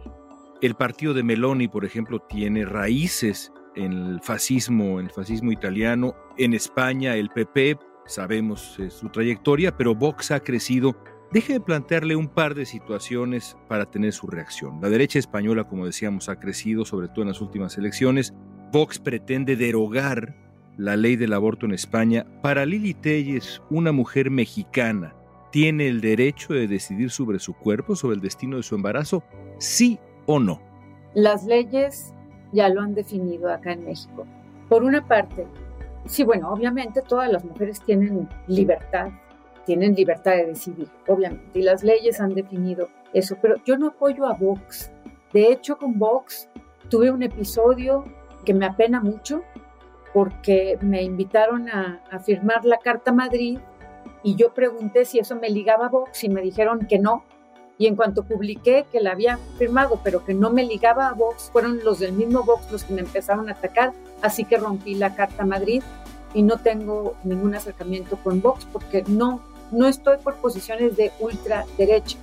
El 0.60 0.74
partido 0.74 1.12
de 1.12 1.22
Meloni, 1.22 1.68
por 1.68 1.84
ejemplo, 1.84 2.20
tiene 2.20 2.64
raíces 2.64 3.52
en 3.76 3.92
el 3.92 4.20
fascismo, 4.22 5.00
en 5.00 5.06
el 5.06 5.12
fascismo 5.12 5.52
italiano. 5.52 6.14
En 6.38 6.54
España, 6.54 7.16
el 7.16 7.28
PP, 7.28 7.78
sabemos 8.06 8.78
eh, 8.78 8.90
su 8.90 9.08
trayectoria, 9.08 9.76
pero 9.76 9.94
Vox 9.94 10.30
ha 10.30 10.40
crecido. 10.40 10.96
Deje 11.32 11.54
de 11.54 11.60
plantearle 11.60 12.14
un 12.14 12.28
par 12.28 12.54
de 12.54 12.64
situaciones 12.64 13.56
para 13.68 13.90
tener 13.90 14.12
su 14.12 14.28
reacción. 14.28 14.80
La 14.80 14.88
derecha 14.88 15.18
española, 15.18 15.64
como 15.64 15.86
decíamos, 15.86 16.28
ha 16.28 16.36
crecido, 16.36 16.84
sobre 16.84 17.08
todo 17.08 17.22
en 17.22 17.28
las 17.28 17.40
últimas 17.40 17.76
elecciones. 17.76 18.32
Vox 18.72 19.00
pretende 19.00 19.56
derogar 19.56 20.36
la 20.76 20.96
ley 20.96 21.16
del 21.16 21.32
aborto 21.32 21.66
en 21.66 21.72
España. 21.72 22.26
Para 22.42 22.66
Lili 22.66 22.94
Telles, 22.94 23.62
una 23.70 23.92
mujer 23.92 24.30
mexicana, 24.30 25.14
¿tiene 25.50 25.88
el 25.88 26.00
derecho 26.00 26.52
de 26.52 26.66
decidir 26.66 27.10
sobre 27.10 27.38
su 27.38 27.54
cuerpo, 27.54 27.96
sobre 27.96 28.16
el 28.16 28.22
destino 28.22 28.56
de 28.56 28.62
su 28.62 28.74
embarazo? 28.74 29.22
¿Sí 29.58 29.98
o 30.26 30.38
no? 30.40 30.60
Las 31.14 31.44
leyes 31.44 32.12
ya 32.52 32.68
lo 32.68 32.80
han 32.80 32.94
definido 32.94 33.52
acá 33.52 33.72
en 33.72 33.84
México. 33.84 34.26
Por 34.68 34.82
una 34.82 35.06
parte, 35.06 35.46
sí, 36.06 36.24
bueno, 36.24 36.50
obviamente 36.50 37.02
todas 37.02 37.30
las 37.30 37.44
mujeres 37.44 37.80
tienen 37.80 38.28
libertad, 38.46 39.10
tienen 39.66 39.94
libertad 39.94 40.32
de 40.32 40.46
decidir, 40.46 40.88
obviamente, 41.06 41.58
y 41.58 41.62
las 41.62 41.82
leyes 41.82 42.20
han 42.20 42.34
definido 42.34 42.88
eso, 43.12 43.36
pero 43.40 43.56
yo 43.64 43.78
no 43.78 43.88
apoyo 43.88 44.26
a 44.26 44.34
Vox. 44.34 44.90
De 45.32 45.52
hecho, 45.52 45.76
con 45.76 45.98
Vox 45.98 46.48
tuve 46.88 47.10
un 47.10 47.22
episodio 47.22 48.04
que 48.44 48.54
me 48.54 48.66
apena 48.66 49.00
mucho 49.00 49.42
porque 50.14 50.78
me 50.80 51.02
invitaron 51.02 51.68
a, 51.68 52.00
firmar 52.24 52.64
la 52.64 52.78
Carta 52.78 53.12
Madrid 53.12 53.58
y 54.22 54.36
yo 54.36 54.54
pregunté 54.54 55.04
si 55.04 55.18
eso 55.18 55.34
me 55.34 55.50
ligaba 55.50 55.86
a 55.86 55.88
Vox 55.88 56.22
y 56.22 56.28
me 56.28 56.40
dijeron 56.40 56.86
que 56.88 57.00
no. 57.00 57.24
Y 57.76 57.88
en 57.88 57.96
cuanto 57.96 58.22
publiqué 58.22 58.86
que 58.92 59.00
la 59.00 59.10
había 59.10 59.38
firmado, 59.58 60.00
pero 60.04 60.24
que 60.24 60.32
no 60.32 60.50
me 60.50 60.62
ligaba 60.62 61.08
a 61.08 61.12
Vox, 61.12 61.50
fueron 61.52 61.82
los 61.84 61.98
del 61.98 62.12
mismo 62.12 62.44
Vox 62.44 62.70
los 62.70 62.84
que 62.84 62.94
me 62.94 63.00
empezaron 63.00 63.48
a 63.48 63.52
atacar. 63.52 63.92
Así 64.22 64.44
que 64.44 64.56
rompí 64.56 64.94
la 64.94 65.16
Carta 65.16 65.44
Madrid 65.44 65.82
y 66.32 66.42
no 66.42 66.58
tengo 66.58 67.16
ningún 67.24 67.56
acercamiento 67.56 68.16
con 68.22 68.40
Vox 68.40 68.66
porque 68.72 69.02
no, 69.08 69.40
no 69.72 69.88
estoy 69.88 70.18
por 70.18 70.36
posiciones 70.36 70.96
de 70.96 71.10
ultraderecha. 71.18 72.18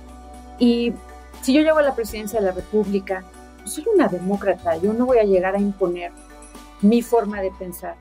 Y 0.58 0.94
si 1.42 1.52
yo 1.52 1.60
llego 1.60 1.76
a 1.76 1.82
la 1.82 1.94
presidencia 1.94 2.40
de 2.40 2.46
la 2.46 2.52
República, 2.52 3.22
soy 3.64 3.84
una 3.94 4.08
demócrata, 4.08 4.78
yo 4.78 4.94
no 4.94 5.04
voy 5.04 5.18
a 5.18 5.24
llegar 5.24 5.54
a 5.54 5.60
imponer 5.60 6.10
mi 6.82 7.00
forma 7.02 7.40
de 7.40 7.50
pensar. 7.52 7.96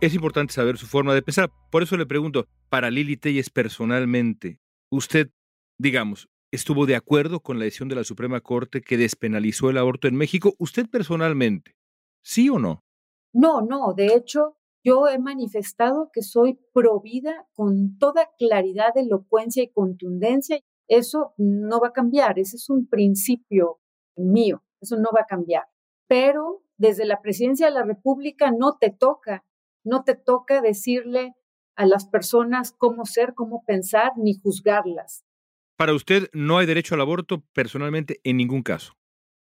Es 0.00 0.14
importante 0.14 0.52
saber 0.52 0.76
su 0.76 0.86
forma 0.86 1.14
de 1.14 1.22
pensar. 1.22 1.50
Por 1.70 1.82
eso 1.82 1.96
le 1.96 2.04
pregunto, 2.04 2.46
para 2.68 2.90
Lili 2.90 3.16
Telles 3.16 3.48
personalmente, 3.48 4.60
usted, 4.90 5.30
digamos, 5.78 6.28
estuvo 6.50 6.84
de 6.86 6.96
acuerdo 6.96 7.40
con 7.40 7.58
la 7.58 7.64
decisión 7.64 7.88
de 7.88 7.94
la 7.94 8.04
Suprema 8.04 8.40
Corte 8.40 8.80
que 8.82 8.96
despenalizó 8.96 9.70
el 9.70 9.78
aborto 9.78 10.08
en 10.08 10.16
México. 10.16 10.54
¿Usted 10.58 10.88
personalmente, 10.90 11.76
sí 12.22 12.50
o 12.50 12.58
no? 12.58 12.84
No, 13.32 13.62
no. 13.62 13.94
De 13.94 14.14
hecho, 14.14 14.56
yo 14.84 15.08
he 15.08 15.18
manifestado 15.18 16.10
que 16.12 16.22
soy 16.22 16.58
provida 16.72 17.46
con 17.54 17.96
toda 17.98 18.30
claridad, 18.38 18.96
elocuencia 18.96 19.62
y 19.62 19.72
contundencia. 19.72 20.60
Eso 20.88 21.34
no 21.38 21.80
va 21.80 21.88
a 21.88 21.92
cambiar. 21.92 22.38
Ese 22.38 22.56
es 22.56 22.68
un 22.68 22.86
principio 22.88 23.80
mío. 24.16 24.62
Eso 24.80 24.96
no 24.96 25.10
va 25.14 25.22
a 25.22 25.26
cambiar. 25.26 25.64
Pero 26.06 26.63
desde 26.76 27.04
la 27.04 27.20
presidencia 27.20 27.66
de 27.66 27.72
la 27.72 27.84
República 27.84 28.50
no 28.50 28.76
te 28.78 28.90
toca, 28.90 29.44
no 29.84 30.04
te 30.04 30.14
toca 30.14 30.60
decirle 30.60 31.34
a 31.76 31.86
las 31.86 32.06
personas 32.06 32.72
cómo 32.72 33.04
ser, 33.04 33.34
cómo 33.34 33.64
pensar, 33.66 34.12
ni 34.16 34.34
juzgarlas. 34.34 35.24
Para 35.76 35.94
usted 35.94 36.28
no 36.32 36.58
hay 36.58 36.66
derecho 36.66 36.94
al 36.94 37.00
aborto 37.00 37.42
personalmente 37.52 38.20
en 38.22 38.36
ningún 38.36 38.62
caso. 38.62 38.94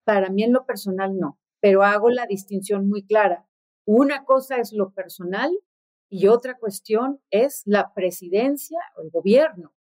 Para 0.05 0.29
mí 0.29 0.43
en 0.43 0.53
lo 0.53 0.65
personal 0.65 1.17
no, 1.17 1.39
pero 1.59 1.83
hago 1.83 2.09
la 2.09 2.25
distinción 2.25 2.87
muy 2.87 3.05
clara. 3.05 3.45
Una 3.85 4.23
cosa 4.23 4.57
es 4.57 4.71
lo 4.71 4.93
personal 4.93 5.51
y 6.09 6.27
otra 6.27 6.57
cuestión 6.57 7.21
es 7.31 7.63
la 7.65 7.93
presidencia 7.93 8.79
o 8.95 9.01
el 9.01 9.09
gobierno. 9.09 9.73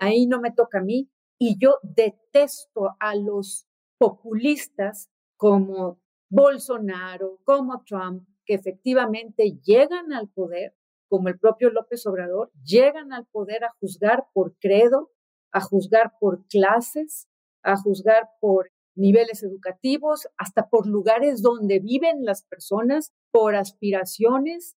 Ahí 0.00 0.26
no 0.26 0.40
me 0.40 0.52
toca 0.52 0.78
a 0.78 0.82
mí 0.82 1.10
y 1.38 1.56
yo 1.58 1.76
detesto 1.82 2.96
a 3.00 3.14
los 3.14 3.66
populistas 3.98 5.10
como 5.36 6.00
Bolsonaro, 6.30 7.38
como 7.44 7.82
Trump, 7.84 8.28
que 8.44 8.54
efectivamente 8.54 9.58
llegan 9.64 10.12
al 10.12 10.28
poder, 10.28 10.74
como 11.08 11.28
el 11.28 11.38
propio 11.38 11.70
López 11.70 12.06
Obrador, 12.06 12.50
llegan 12.64 13.12
al 13.12 13.26
poder 13.26 13.64
a 13.64 13.74
juzgar 13.80 14.26
por 14.34 14.56
credo, 14.58 15.10
a 15.52 15.60
juzgar 15.60 16.12
por 16.20 16.46
clases, 16.46 17.28
a 17.62 17.76
juzgar 17.76 18.28
por 18.40 18.70
niveles 18.94 19.42
educativos, 19.42 20.28
hasta 20.36 20.68
por 20.68 20.86
lugares 20.86 21.40
donde 21.40 21.78
viven 21.78 22.24
las 22.24 22.42
personas, 22.42 23.12
por 23.30 23.54
aspiraciones. 23.54 24.76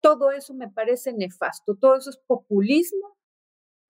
Todo 0.00 0.30
eso 0.32 0.54
me 0.54 0.70
parece 0.70 1.12
nefasto, 1.12 1.76
todo 1.76 1.96
eso 1.96 2.10
es 2.10 2.18
populismo 2.26 3.16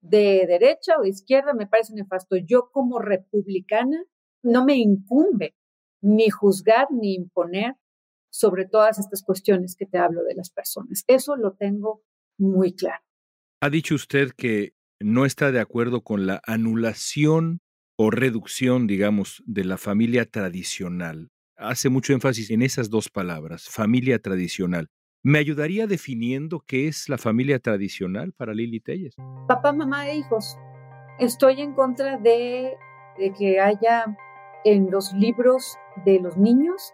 de 0.00 0.46
derecha 0.46 0.98
o 0.98 1.02
de 1.02 1.10
izquierda, 1.10 1.54
me 1.54 1.66
parece 1.66 1.94
nefasto. 1.94 2.36
Yo 2.36 2.70
como 2.70 2.98
republicana 2.98 4.04
no 4.42 4.64
me 4.64 4.76
incumbe 4.76 5.57
ni 6.00 6.30
juzgar 6.30 6.88
ni 6.90 7.14
imponer 7.14 7.74
sobre 8.30 8.66
todas 8.66 8.98
estas 8.98 9.22
cuestiones 9.22 9.74
que 9.76 9.86
te 9.86 9.98
hablo 9.98 10.22
de 10.24 10.34
las 10.34 10.50
personas. 10.50 11.04
Eso 11.06 11.36
lo 11.36 11.54
tengo 11.54 12.02
muy 12.38 12.74
claro. 12.74 13.02
Ha 13.60 13.70
dicho 13.70 13.94
usted 13.94 14.30
que 14.36 14.74
no 15.00 15.24
está 15.24 15.50
de 15.50 15.60
acuerdo 15.60 16.02
con 16.02 16.26
la 16.26 16.40
anulación 16.46 17.60
o 17.96 18.10
reducción, 18.10 18.86
digamos, 18.86 19.42
de 19.46 19.64
la 19.64 19.76
familia 19.76 20.24
tradicional. 20.26 21.30
Hace 21.56 21.88
mucho 21.88 22.12
énfasis 22.12 22.50
en 22.50 22.62
esas 22.62 22.90
dos 22.90 23.08
palabras, 23.08 23.68
familia 23.68 24.20
tradicional. 24.20 24.88
¿Me 25.24 25.40
ayudaría 25.40 25.88
definiendo 25.88 26.62
qué 26.64 26.86
es 26.86 27.08
la 27.08 27.18
familia 27.18 27.58
tradicional 27.58 28.32
para 28.32 28.54
Lili 28.54 28.78
Telles? 28.78 29.16
Papá, 29.48 29.72
mamá 29.72 30.08
e 30.08 30.18
hijos. 30.18 30.56
Estoy 31.18 31.60
en 31.60 31.74
contra 31.74 32.18
de, 32.18 32.74
de 33.18 33.32
que 33.36 33.58
haya 33.58 34.16
en 34.64 34.90
los 34.90 35.12
libros 35.12 35.76
de 36.04 36.20
los 36.20 36.36
niños 36.36 36.92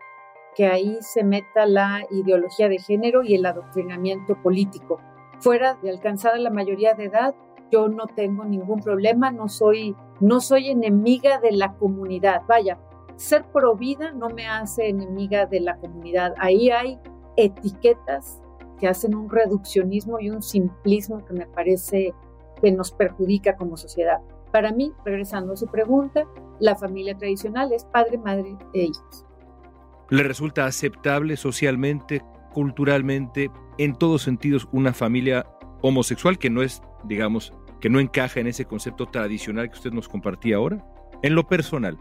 que 0.54 0.66
ahí 0.66 0.98
se 1.00 1.24
meta 1.24 1.66
la 1.66 2.06
ideología 2.10 2.68
de 2.68 2.78
género 2.78 3.22
y 3.22 3.34
el 3.34 3.44
adoctrinamiento 3.46 4.40
político. 4.40 5.00
Fuera 5.40 5.74
de 5.82 5.90
alcanzada 5.90 6.38
la 6.38 6.50
mayoría 6.50 6.94
de 6.94 7.06
edad, 7.06 7.34
yo 7.70 7.88
no 7.88 8.06
tengo 8.06 8.44
ningún 8.44 8.80
problema, 8.80 9.30
no 9.30 9.48
soy, 9.48 9.96
no 10.20 10.40
soy 10.40 10.70
enemiga 10.70 11.40
de 11.40 11.52
la 11.52 11.74
comunidad. 11.74 12.42
Vaya, 12.46 12.78
ser 13.16 13.44
pro 13.46 13.74
vida 13.74 14.12
no 14.12 14.28
me 14.28 14.46
hace 14.46 14.88
enemiga 14.88 15.46
de 15.46 15.60
la 15.60 15.76
comunidad. 15.78 16.34
Ahí 16.38 16.70
hay 16.70 16.98
etiquetas 17.36 18.40
que 18.78 18.86
hacen 18.86 19.14
un 19.14 19.28
reduccionismo 19.28 20.20
y 20.20 20.30
un 20.30 20.42
simplismo 20.42 21.24
que 21.24 21.32
me 21.32 21.46
parece 21.46 22.14
que 22.60 22.72
nos 22.72 22.92
perjudica 22.92 23.56
como 23.56 23.76
sociedad. 23.76 24.20
Para 24.54 24.70
mí, 24.70 24.92
regresando 25.04 25.54
a 25.54 25.56
su 25.56 25.66
pregunta, 25.66 26.28
la 26.60 26.76
familia 26.76 27.18
tradicional 27.18 27.72
es 27.72 27.84
padre, 27.86 28.18
madre 28.18 28.56
e 28.72 28.82
hijos. 28.84 29.26
¿Le 30.10 30.22
resulta 30.22 30.64
aceptable 30.64 31.36
socialmente, 31.36 32.22
culturalmente, 32.52 33.50
en 33.78 33.96
todos 33.96 34.22
sentidos, 34.22 34.68
una 34.70 34.92
familia 34.92 35.44
homosexual 35.82 36.38
que 36.38 36.50
no 36.50 36.62
es, 36.62 36.80
digamos, 37.02 37.52
que 37.80 37.90
no 37.90 37.98
encaja 37.98 38.38
en 38.38 38.46
ese 38.46 38.64
concepto 38.64 39.06
tradicional 39.06 39.68
que 39.68 39.74
usted 39.74 39.90
nos 39.90 40.08
compartía 40.08 40.54
ahora? 40.54 40.86
En 41.22 41.34
lo 41.34 41.48
personal. 41.48 41.98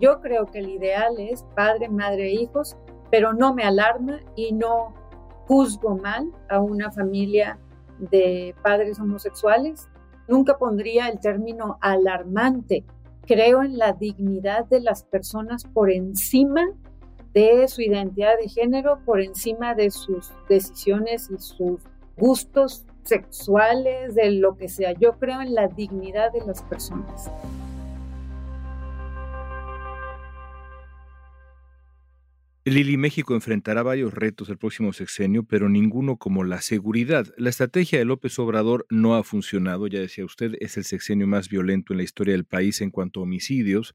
Yo 0.00 0.20
creo 0.20 0.46
que 0.46 0.60
el 0.60 0.68
ideal 0.68 1.18
es 1.18 1.42
padre, 1.56 1.88
madre 1.88 2.28
e 2.28 2.42
hijos, 2.42 2.76
pero 3.10 3.32
no 3.32 3.54
me 3.54 3.64
alarma 3.64 4.20
y 4.36 4.52
no 4.52 4.94
juzgo 5.48 5.98
mal 5.98 6.30
a 6.48 6.60
una 6.60 6.92
familia 6.92 7.58
de 7.98 8.54
padres 8.62 9.00
homosexuales. 9.00 9.88
Nunca 10.28 10.58
pondría 10.58 11.08
el 11.08 11.18
término 11.18 11.78
alarmante 11.80 12.84
creo 13.28 13.62
en 13.62 13.76
la 13.76 13.92
dignidad 13.92 14.64
de 14.64 14.80
las 14.80 15.02
personas 15.02 15.64
por 15.64 15.92
encima 15.92 16.62
de 17.34 17.68
su 17.68 17.82
identidad 17.82 18.38
de 18.40 18.48
género, 18.48 19.00
por 19.04 19.20
encima 19.20 19.74
de 19.74 19.90
sus 19.90 20.32
decisiones 20.48 21.30
y 21.30 21.36
sus 21.36 21.82
gustos 22.16 22.86
sexuales, 23.04 24.14
de 24.14 24.30
lo 24.30 24.56
que 24.56 24.68
sea. 24.68 24.92
Yo 24.92 25.18
creo 25.18 25.42
en 25.42 25.54
la 25.54 25.68
dignidad 25.68 26.32
de 26.32 26.44
las 26.46 26.62
personas. 26.62 27.30
Lili, 32.70 32.96
México 32.96 33.34
enfrentará 33.34 33.84
varios 33.84 34.12
retos 34.12 34.48
el 34.48 34.58
próximo 34.58 34.92
sexenio, 34.92 35.44
pero 35.44 35.68
ninguno 35.68 36.16
como 36.16 36.42
la 36.42 36.60
seguridad. 36.60 37.26
La 37.36 37.50
estrategia 37.50 38.00
de 38.00 38.04
López 38.04 38.36
Obrador 38.38 38.84
no 38.90 39.14
ha 39.14 39.22
funcionado, 39.22 39.86
ya 39.86 40.00
decía 40.00 40.24
usted, 40.24 40.54
es 40.58 40.76
el 40.76 40.84
sexenio 40.84 41.28
más 41.28 41.48
violento 41.48 41.92
en 41.92 41.98
la 41.98 42.02
historia 42.02 42.32
del 42.32 42.46
país 42.46 42.80
en 42.80 42.90
cuanto 42.90 43.20
a 43.20 43.22
homicidios. 43.22 43.94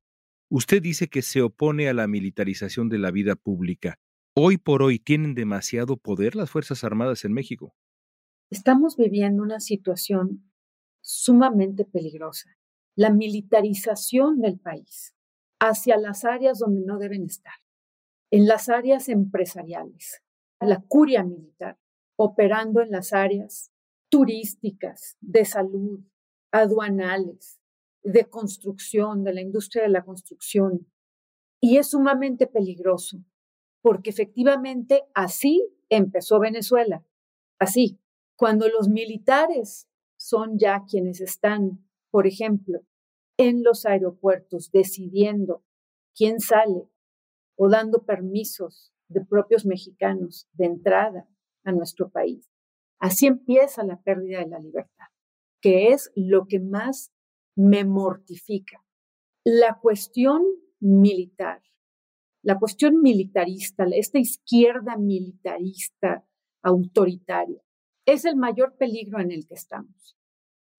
Usted 0.50 0.82
dice 0.82 1.10
que 1.10 1.22
se 1.22 1.42
opone 1.42 1.90
a 1.90 1.94
la 1.94 2.08
militarización 2.08 2.88
de 2.88 3.00
la 3.00 3.12
vida 3.12 3.36
pública. 3.36 4.00
Hoy 4.34 4.58
por 4.58 4.82
hoy 4.82 4.98
tienen 4.98 5.36
demasiado 5.36 5.98
poder 5.98 6.36
las 6.36 6.50
Fuerzas 6.50 6.84
Armadas 6.84 7.26
en 7.26 7.34
México. 7.34 7.76
Estamos 8.50 8.96
viviendo 8.96 9.44
una 9.44 9.60
situación 9.60 10.50
sumamente 11.02 11.84
peligrosa. 11.84 12.50
La 12.96 13.10
militarización 13.10 14.40
del 14.40 14.58
país 14.58 15.14
hacia 15.60 15.98
las 15.98 16.24
áreas 16.24 16.60
donde 16.60 16.86
no 16.86 16.98
deben 16.98 17.24
estar 17.24 17.54
en 18.34 18.48
las 18.48 18.68
áreas 18.68 19.10
empresariales, 19.10 20.24
la 20.60 20.82
curia 20.82 21.24
militar, 21.24 21.78
operando 22.18 22.82
en 22.82 22.90
las 22.90 23.14
áreas 23.14 23.72
turísticas, 24.10 25.18
de 25.22 25.46
salud, 25.46 26.00
aduanales, 26.52 27.60
de 28.02 28.26
construcción, 28.26 29.24
de 29.24 29.36
la 29.36 29.42
industria 29.42 29.84
de 29.84 29.90
la 29.90 30.04
construcción. 30.04 30.92
Y 31.62 31.78
es 31.78 31.92
sumamente 31.92 32.48
peligroso 32.48 33.24
porque 33.84 34.10
efectivamente 34.10 35.04
así 35.14 35.70
empezó 35.90 36.40
Venezuela, 36.40 37.06
así. 37.60 38.00
Cuando 38.36 38.68
los 38.68 38.90
militares 38.90 39.88
son 40.18 40.58
ya 40.58 40.86
quienes 40.90 41.22
están, 41.22 41.88
por 42.10 42.26
ejemplo, 42.26 42.80
en 43.38 43.62
los 43.62 43.86
aeropuertos 43.86 44.72
decidiendo 44.72 45.64
quién 46.16 46.40
sale 46.40 46.90
o 47.56 47.70
dando 47.70 48.04
permisos 48.06 48.94
de 49.08 49.24
propios 49.26 49.66
mexicanos 49.66 50.48
de 50.54 50.66
entrada 50.66 51.28
a 51.64 51.72
nuestro 51.72 52.10
país. 52.10 52.50
Así 53.00 53.28
empieza 53.28 53.84
la 53.84 54.02
pérdida 54.02 54.40
de 54.40 54.48
la 54.48 54.60
libertad, 54.60 55.08
que 55.62 55.90
es 55.90 56.12
lo 56.16 56.48
que 56.48 56.60
más 56.60 57.12
me 57.56 57.84
mortifica. 57.86 58.84
La 59.44 59.80
cuestión 59.80 60.44
militar, 60.80 61.62
la 62.42 62.58
cuestión 62.60 63.02
militarista, 63.02 63.86
esta 63.92 64.20
izquierda 64.20 64.98
militarista 64.98 66.26
autoritaria, 66.62 67.62
es 68.06 68.26
el 68.26 68.36
mayor 68.36 68.76
peligro 68.78 69.20
en 69.20 69.32
el 69.32 69.48
que 69.48 69.54
estamos. 69.54 70.18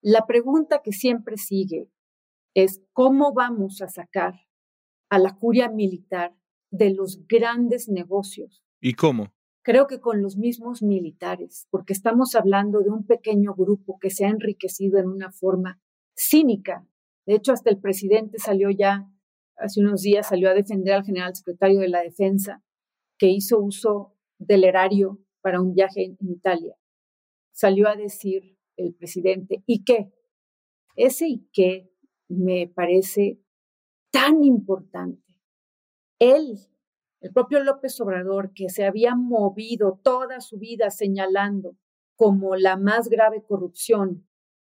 La 0.01 0.25
pregunta 0.27 0.81
que 0.83 0.91
siempre 0.91 1.37
sigue 1.37 1.89
es 2.55 2.81
cómo 2.93 3.33
vamos 3.33 3.81
a 3.81 3.87
sacar 3.87 4.35
a 5.09 5.19
la 5.19 5.35
curia 5.35 5.69
militar 5.69 6.35
de 6.77 6.91
los 6.91 7.25
grandes 7.27 7.87
negocios. 7.89 8.63
¿Y 8.81 8.93
cómo? 8.93 9.33
Creo 9.63 9.87
que 9.87 9.99
con 9.99 10.21
los 10.21 10.37
mismos 10.37 10.83
militares, 10.83 11.67
porque 11.71 11.93
estamos 11.93 12.35
hablando 12.35 12.81
de 12.81 12.91
un 12.91 13.05
pequeño 13.05 13.55
grupo 13.55 13.97
que 13.99 14.11
se 14.11 14.25
ha 14.25 14.29
enriquecido 14.29 14.99
en 14.99 15.07
una 15.07 15.31
forma 15.31 15.81
cínica. 16.15 16.87
De 17.25 17.35
hecho, 17.35 17.51
hasta 17.51 17.71
el 17.71 17.79
presidente 17.79 18.37
salió 18.37 18.69
ya, 18.69 19.09
hace 19.57 19.81
unos 19.81 20.01
días, 20.01 20.27
salió 20.27 20.49
a 20.49 20.53
defender 20.53 20.93
al 20.93 21.03
general 21.03 21.35
secretario 21.35 21.79
de 21.79 21.89
la 21.89 22.01
Defensa, 22.01 22.63
que 23.17 23.27
hizo 23.27 23.59
uso 23.59 24.15
del 24.37 24.65
erario 24.65 25.19
para 25.41 25.61
un 25.61 25.73
viaje 25.73 26.15
en 26.19 26.29
Italia. 26.29 26.75
Salió 27.51 27.87
a 27.87 27.95
decir 27.95 28.57
el 28.77 28.93
presidente, 28.93 29.63
¿y 29.65 29.83
qué? 29.83 30.11
Ese 30.95 31.27
y 31.27 31.49
qué 31.51 31.89
me 32.27 32.67
parece 32.67 33.39
tan 34.11 34.43
importante. 34.43 35.24
Él, 36.19 36.59
el 37.21 37.33
propio 37.33 37.63
López 37.63 37.99
Obrador, 38.01 38.53
que 38.53 38.69
se 38.69 38.85
había 38.85 39.15
movido 39.15 39.99
toda 40.03 40.41
su 40.41 40.57
vida 40.57 40.89
señalando 40.89 41.75
como 42.15 42.55
la 42.55 42.77
más 42.77 43.09
grave 43.09 43.43
corrupción 43.43 44.27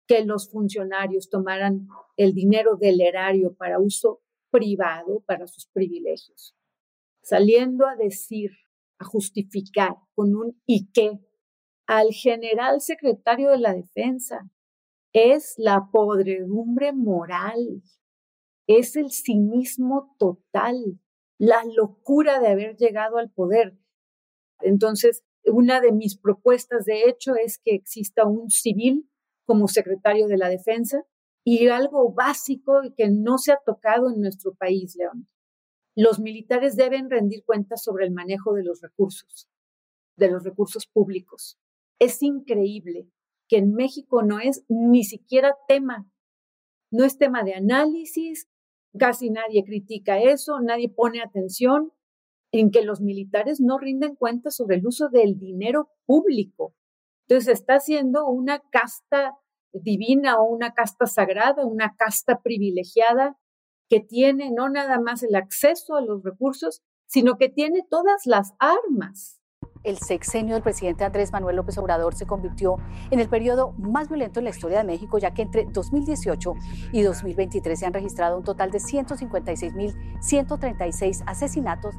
que 0.06 0.24
los 0.24 0.50
funcionarios 0.50 1.30
tomaran 1.30 1.86
el 2.16 2.34
dinero 2.34 2.76
del 2.76 3.00
erario 3.00 3.54
para 3.54 3.78
uso 3.78 4.20
privado, 4.50 5.20
para 5.26 5.46
sus 5.46 5.66
privilegios, 5.66 6.56
saliendo 7.22 7.86
a 7.86 7.96
decir, 7.96 8.50
a 8.98 9.04
justificar 9.04 9.96
con 10.14 10.34
un 10.34 10.60
y 10.66 10.90
qué 10.92 11.20
al 11.90 12.12
general 12.12 12.80
secretario 12.80 13.50
de 13.50 13.58
la 13.58 13.74
defensa, 13.74 14.48
es 15.12 15.54
la 15.56 15.88
podredumbre 15.90 16.92
moral, 16.92 17.82
es 18.68 18.94
el 18.94 19.10
cinismo 19.10 20.14
total, 20.16 21.00
la 21.40 21.64
locura 21.64 22.38
de 22.38 22.48
haber 22.48 22.76
llegado 22.76 23.16
al 23.16 23.30
poder. 23.30 23.74
Entonces, 24.60 25.24
una 25.46 25.80
de 25.80 25.90
mis 25.90 26.18
propuestas, 26.18 26.84
de 26.84 27.08
hecho, 27.08 27.34
es 27.34 27.58
que 27.64 27.74
exista 27.74 28.26
un 28.26 28.50
civil 28.50 29.08
como 29.46 29.66
secretario 29.66 30.28
de 30.28 30.36
la 30.36 30.50
defensa 30.50 31.02
y 31.42 31.66
algo 31.68 32.12
básico 32.12 32.82
que 32.94 33.08
no 33.08 33.38
se 33.38 33.52
ha 33.52 33.58
tocado 33.64 34.10
en 34.10 34.20
nuestro 34.20 34.54
país, 34.54 34.94
León. 34.96 35.28
Los 35.96 36.20
militares 36.20 36.76
deben 36.76 37.08
rendir 37.08 37.42
cuentas 37.46 37.82
sobre 37.82 38.04
el 38.04 38.12
manejo 38.12 38.52
de 38.52 38.62
los 38.62 38.82
recursos, 38.82 39.48
de 40.16 40.30
los 40.30 40.44
recursos 40.44 40.86
públicos. 40.86 41.58
Es 41.98 42.22
increíble 42.22 43.08
que 43.48 43.56
en 43.56 43.72
México 43.72 44.22
no 44.22 44.40
es 44.40 44.62
ni 44.68 45.04
siquiera 45.04 45.56
tema, 45.66 46.06
no 46.92 47.04
es 47.04 47.16
tema 47.16 47.44
de 47.44 47.54
análisis, 47.54 48.46
casi 48.98 49.30
nadie 49.30 49.64
critica 49.64 50.18
eso, 50.18 50.60
nadie 50.60 50.88
pone 50.88 51.20
atención 51.22 51.92
en 52.52 52.70
que 52.70 52.82
los 52.82 53.00
militares 53.00 53.60
no 53.60 53.78
rinden 53.78 54.16
cuentas 54.16 54.56
sobre 54.56 54.76
el 54.76 54.86
uso 54.86 55.08
del 55.08 55.38
dinero 55.38 55.90
público. 56.06 56.74
Entonces 57.28 57.60
está 57.60 57.74
haciendo 57.74 58.26
una 58.26 58.60
casta 58.70 59.36
divina 59.72 60.40
o 60.40 60.44
una 60.44 60.72
casta 60.72 61.06
sagrada, 61.06 61.64
una 61.64 61.94
casta 61.96 62.40
privilegiada 62.42 63.36
que 63.88 64.00
tiene 64.00 64.50
no 64.50 64.68
nada 64.68 65.00
más 65.00 65.22
el 65.22 65.34
acceso 65.36 65.94
a 65.94 66.00
los 66.00 66.22
recursos, 66.22 66.82
sino 67.06 67.38
que 67.38 67.48
tiene 67.48 67.84
todas 67.88 68.26
las 68.26 68.52
armas 68.58 69.39
el 69.84 69.98
sexenio 69.98 70.54
del 70.54 70.62
presidente 70.62 71.04
Andrés 71.04 71.30
Manuel 71.32 71.56
López 71.56 71.76
Obrador 71.78 72.14
se 72.14 72.26
convirtió 72.26 72.76
en 73.10 73.20
el 73.20 73.28
periodo 73.28 73.72
más 73.78 74.08
violento 74.08 74.40
en 74.40 74.44
la 74.44 74.50
historia 74.50 74.78
de 74.78 74.84
México, 74.84 75.18
ya 75.18 75.32
que 75.32 75.42
entre 75.42 75.64
2018 75.64 76.54
y 76.92 77.02
2023 77.02 77.78
se 77.78 77.86
han 77.86 77.92
registrado 77.92 78.38
un 78.38 78.44
total 78.44 78.70
de 78.70 78.78
156.136 78.78 81.24
asesinatos. 81.26 81.96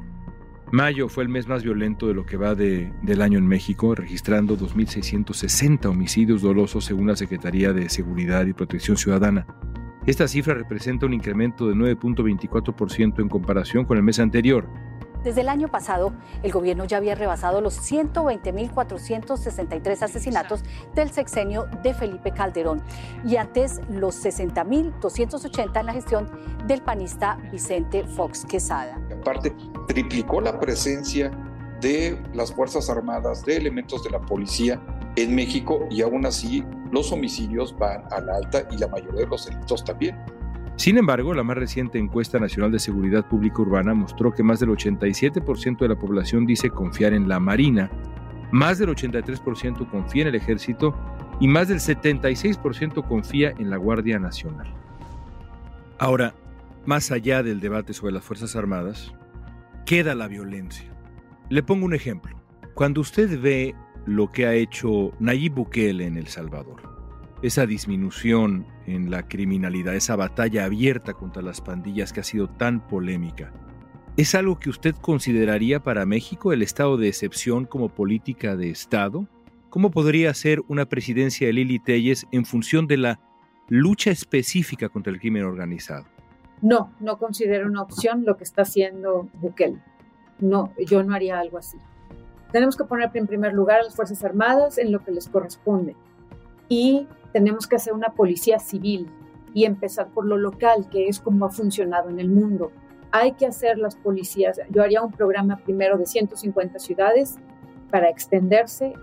Mayo 0.70 1.08
fue 1.08 1.24
el 1.24 1.28
mes 1.28 1.48
más 1.48 1.62
violento 1.62 2.06
de 2.06 2.14
lo 2.14 2.24
que 2.24 2.38
va 2.38 2.54
de, 2.54 2.90
del 3.02 3.20
año 3.20 3.36
en 3.38 3.46
México, 3.46 3.94
registrando 3.94 4.56
2.660 4.56 5.84
homicidios 5.86 6.40
dolosos 6.40 6.86
según 6.86 7.08
la 7.08 7.16
Secretaría 7.16 7.74
de 7.74 7.90
Seguridad 7.90 8.46
y 8.46 8.54
Protección 8.54 8.96
Ciudadana. 8.96 9.46
Esta 10.06 10.26
cifra 10.26 10.54
representa 10.54 11.04
un 11.06 11.12
incremento 11.12 11.68
de 11.68 11.74
9.24% 11.74 13.20
en 13.20 13.28
comparación 13.28 13.84
con 13.84 13.98
el 13.98 14.02
mes 14.02 14.18
anterior, 14.18 14.66
desde 15.22 15.42
el 15.42 15.48
año 15.48 15.68
pasado, 15.68 16.12
el 16.42 16.50
gobierno 16.52 16.84
ya 16.84 16.96
había 16.96 17.14
rebasado 17.14 17.60
los 17.60 17.78
120.463 17.90 20.02
asesinatos 20.02 20.62
del 20.94 21.10
sexenio 21.10 21.66
de 21.82 21.94
Felipe 21.94 22.32
Calderón 22.32 22.82
y 23.24 23.36
antes 23.36 23.80
los 23.88 24.24
60.280 24.24 25.80
en 25.80 25.86
la 25.86 25.92
gestión 25.92 26.30
del 26.66 26.82
panista 26.82 27.38
Vicente 27.50 28.04
Fox 28.04 28.44
Quesada. 28.44 29.00
Aparte, 29.20 29.54
triplicó 29.88 30.40
la 30.40 30.58
presencia 30.58 31.30
de 31.80 32.20
las 32.32 32.52
Fuerzas 32.52 32.88
Armadas, 32.88 33.44
de 33.44 33.56
elementos 33.56 34.04
de 34.04 34.10
la 34.10 34.20
policía 34.20 34.80
en 35.16 35.34
México 35.34 35.86
y 35.90 36.02
aún 36.02 36.26
así 36.26 36.64
los 36.90 37.12
homicidios 37.12 37.76
van 37.76 38.04
al 38.12 38.28
alta 38.28 38.66
y 38.70 38.78
la 38.78 38.88
mayoría 38.88 39.22
de 39.22 39.26
los 39.26 39.46
delitos 39.46 39.84
también. 39.84 40.16
Sin 40.76 40.98
embargo, 40.98 41.34
la 41.34 41.42
más 41.42 41.56
reciente 41.56 41.98
encuesta 41.98 42.38
nacional 42.38 42.72
de 42.72 42.78
seguridad 42.78 43.28
pública 43.28 43.62
urbana 43.62 43.94
mostró 43.94 44.32
que 44.32 44.42
más 44.42 44.58
del 44.58 44.70
87% 44.70 45.78
de 45.78 45.88
la 45.88 45.98
población 45.98 46.46
dice 46.46 46.70
confiar 46.70 47.12
en 47.12 47.28
la 47.28 47.38
Marina, 47.38 47.90
más 48.50 48.78
del 48.78 48.90
83% 48.90 49.88
confía 49.90 50.22
en 50.22 50.28
el 50.28 50.34
ejército 50.34 50.94
y 51.40 51.48
más 51.48 51.68
del 51.68 51.78
76% 51.78 53.06
confía 53.06 53.52
en 53.58 53.70
la 53.70 53.76
Guardia 53.76 54.18
Nacional. 54.18 54.72
Ahora, 55.98 56.34
más 56.84 57.12
allá 57.12 57.42
del 57.42 57.60
debate 57.60 57.92
sobre 57.92 58.12
las 58.12 58.24
Fuerzas 58.24 58.56
Armadas, 58.56 59.12
queda 59.86 60.14
la 60.14 60.28
violencia. 60.28 60.90
Le 61.48 61.62
pongo 61.62 61.84
un 61.84 61.94
ejemplo. 61.94 62.36
Cuando 62.74 63.00
usted 63.00 63.40
ve 63.40 63.74
lo 64.06 64.32
que 64.32 64.46
ha 64.46 64.54
hecho 64.54 65.12
Nayib 65.20 65.54
Bukele 65.54 66.06
en 66.06 66.16
El 66.16 66.26
Salvador, 66.26 66.82
esa 67.42 67.66
disminución 67.66 68.66
en 68.86 69.10
la 69.10 69.26
criminalidad, 69.26 69.96
esa 69.96 70.14
batalla 70.14 70.64
abierta 70.64 71.12
contra 71.12 71.42
las 71.42 71.60
pandillas 71.60 72.12
que 72.12 72.20
ha 72.20 72.24
sido 72.24 72.48
tan 72.48 72.86
polémica. 72.86 73.52
¿Es 74.16 74.34
algo 74.34 74.58
que 74.58 74.70
usted 74.70 74.94
consideraría 74.94 75.82
para 75.82 76.06
México 76.06 76.52
el 76.52 76.62
estado 76.62 76.96
de 76.96 77.08
excepción 77.08 77.64
como 77.64 77.88
política 77.88 78.56
de 78.56 78.70
Estado? 78.70 79.26
¿Cómo 79.70 79.90
podría 79.90 80.32
ser 80.34 80.62
una 80.68 80.86
presidencia 80.86 81.46
de 81.46 81.54
Lili 81.54 81.78
Telles 81.78 82.26
en 82.30 82.44
función 82.44 82.86
de 82.86 82.98
la 82.98 83.20
lucha 83.68 84.10
específica 84.10 84.88
contra 84.88 85.12
el 85.12 85.18
crimen 85.18 85.44
organizado? 85.44 86.04
No, 86.60 86.92
no 87.00 87.18
considero 87.18 87.66
una 87.66 87.82
opción 87.82 88.24
lo 88.24 88.36
que 88.36 88.44
está 88.44 88.62
haciendo 88.62 89.28
Bukele. 89.34 89.82
No, 90.38 90.72
yo 90.86 91.02
no 91.02 91.14
haría 91.14 91.40
algo 91.40 91.58
así. 91.58 91.78
Tenemos 92.52 92.76
que 92.76 92.84
poner 92.84 93.10
en 93.14 93.26
primer 93.26 93.54
lugar 93.54 93.80
a 93.80 93.84
las 93.84 93.96
Fuerzas 93.96 94.22
Armadas 94.22 94.78
en 94.78 94.92
lo 94.92 95.02
que 95.02 95.10
les 95.10 95.28
corresponde 95.28 95.96
y 96.72 97.06
tenemos 97.34 97.66
que 97.66 97.76
hacer 97.76 97.92
una 97.92 98.14
policía 98.14 98.58
civil 98.58 99.10
y 99.52 99.66
empezar 99.66 100.08
por 100.08 100.24
lo 100.24 100.38
local, 100.38 100.88
que 100.90 101.06
es 101.06 101.20
como 101.20 101.44
ha 101.44 101.50
funcionado 101.50 102.08
en 102.08 102.18
el 102.18 102.30
mundo. 102.30 102.72
Hay 103.10 103.32
que 103.32 103.44
hacer 103.44 103.76
las 103.76 103.94
policías. 103.94 104.58
Yo 104.70 104.82
haría 104.82 105.02
un 105.02 105.12
programa 105.12 105.58
primero 105.58 105.98
de 105.98 106.06
150 106.06 106.78
ciudades 106.78 107.36
para 107.90 108.08
extenderse, 108.08 108.94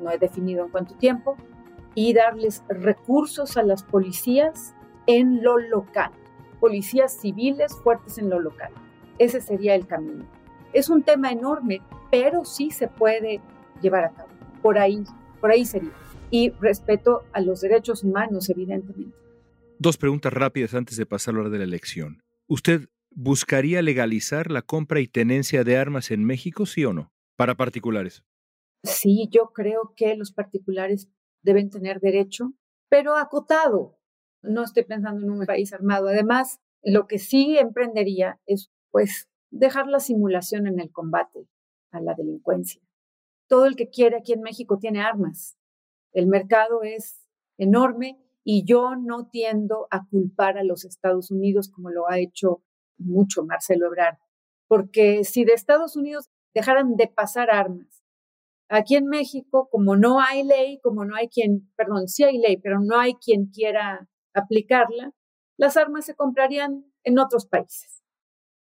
no 0.00 0.10
he 0.10 0.18
definido 0.18 0.64
en 0.64 0.70
cuánto 0.72 0.96
tiempo, 0.96 1.36
y 1.94 2.12
darles 2.12 2.64
recursos 2.68 3.56
a 3.56 3.62
las 3.62 3.84
policías 3.84 4.74
en 5.06 5.44
lo 5.44 5.58
local, 5.58 6.10
policías 6.58 7.12
civiles 7.12 7.72
fuertes 7.84 8.18
en 8.18 8.30
lo 8.30 8.40
local. 8.40 8.72
Ese 9.20 9.40
sería 9.40 9.76
el 9.76 9.86
camino. 9.86 10.24
Es 10.72 10.90
un 10.90 11.04
tema 11.04 11.30
enorme, 11.30 11.82
pero 12.10 12.44
sí 12.44 12.72
se 12.72 12.88
puede 12.88 13.40
llevar 13.80 14.06
a 14.06 14.10
cabo. 14.10 14.30
Por 14.60 14.76
ahí, 14.76 15.04
por 15.40 15.52
ahí 15.52 15.64
sería 15.64 15.92
y 16.30 16.50
respeto 16.50 17.22
a 17.32 17.40
los 17.40 17.60
derechos 17.60 18.04
humanos, 18.04 18.48
evidentemente. 18.50 19.16
Dos 19.78 19.98
preguntas 19.98 20.32
rápidas 20.32 20.74
antes 20.74 20.96
de 20.96 21.06
pasar 21.06 21.34
a 21.34 21.36
la 21.36 21.40
hora 21.42 21.50
de 21.50 21.58
la 21.58 21.64
elección. 21.64 22.22
¿Usted 22.46 22.88
buscaría 23.10 23.82
legalizar 23.82 24.50
la 24.50 24.62
compra 24.62 25.00
y 25.00 25.08
tenencia 25.08 25.64
de 25.64 25.76
armas 25.76 26.10
en 26.10 26.24
México, 26.24 26.66
sí 26.66 26.84
o 26.84 26.92
no? 26.92 27.12
Para 27.36 27.56
particulares. 27.56 28.24
Sí, 28.82 29.28
yo 29.30 29.52
creo 29.52 29.92
que 29.96 30.16
los 30.16 30.32
particulares 30.32 31.08
deben 31.42 31.70
tener 31.70 32.00
derecho, 32.00 32.54
pero 32.88 33.16
acotado. 33.16 33.98
No 34.42 34.62
estoy 34.62 34.84
pensando 34.84 35.24
en 35.24 35.30
un 35.30 35.44
país 35.44 35.72
armado. 35.72 36.08
Además, 36.08 36.60
lo 36.82 37.06
que 37.06 37.18
sí 37.18 37.58
emprendería 37.58 38.40
es, 38.46 38.70
pues, 38.90 39.28
dejar 39.50 39.88
la 39.88 40.00
simulación 40.00 40.66
en 40.66 40.80
el 40.80 40.90
combate 40.90 41.48
a 41.90 42.00
la 42.00 42.14
delincuencia. 42.14 42.80
Todo 43.48 43.66
el 43.66 43.76
que 43.76 43.90
quiere 43.90 44.16
aquí 44.16 44.32
en 44.32 44.42
México 44.42 44.78
tiene 44.78 45.00
armas. 45.00 45.56
El 46.16 46.28
mercado 46.28 46.82
es 46.82 47.20
enorme 47.58 48.18
y 48.42 48.64
yo 48.64 48.96
no 48.96 49.28
tiendo 49.28 49.86
a 49.90 50.06
culpar 50.08 50.56
a 50.56 50.64
los 50.64 50.86
Estados 50.86 51.30
Unidos 51.30 51.70
como 51.70 51.90
lo 51.90 52.08
ha 52.08 52.18
hecho 52.18 52.62
mucho 52.96 53.44
Marcelo 53.44 53.88
Ebrard, 53.88 54.16
porque 54.66 55.24
si 55.24 55.44
de 55.44 55.52
Estados 55.52 55.94
Unidos 55.94 56.30
dejaran 56.54 56.96
de 56.96 57.08
pasar 57.08 57.50
armas, 57.50 58.02
aquí 58.70 58.96
en 58.96 59.08
México, 59.08 59.68
como 59.70 59.94
no 59.94 60.18
hay 60.18 60.42
ley, 60.42 60.80
como 60.82 61.04
no 61.04 61.14
hay 61.14 61.28
quien, 61.28 61.70
perdón, 61.76 62.08
sí 62.08 62.24
hay 62.24 62.38
ley, 62.38 62.56
pero 62.56 62.80
no 62.80 62.98
hay 62.98 63.16
quien 63.16 63.48
quiera 63.48 64.08
aplicarla, 64.32 65.12
las 65.58 65.76
armas 65.76 66.06
se 66.06 66.14
comprarían 66.14 66.90
en 67.04 67.18
otros 67.18 67.44
países. 67.44 68.02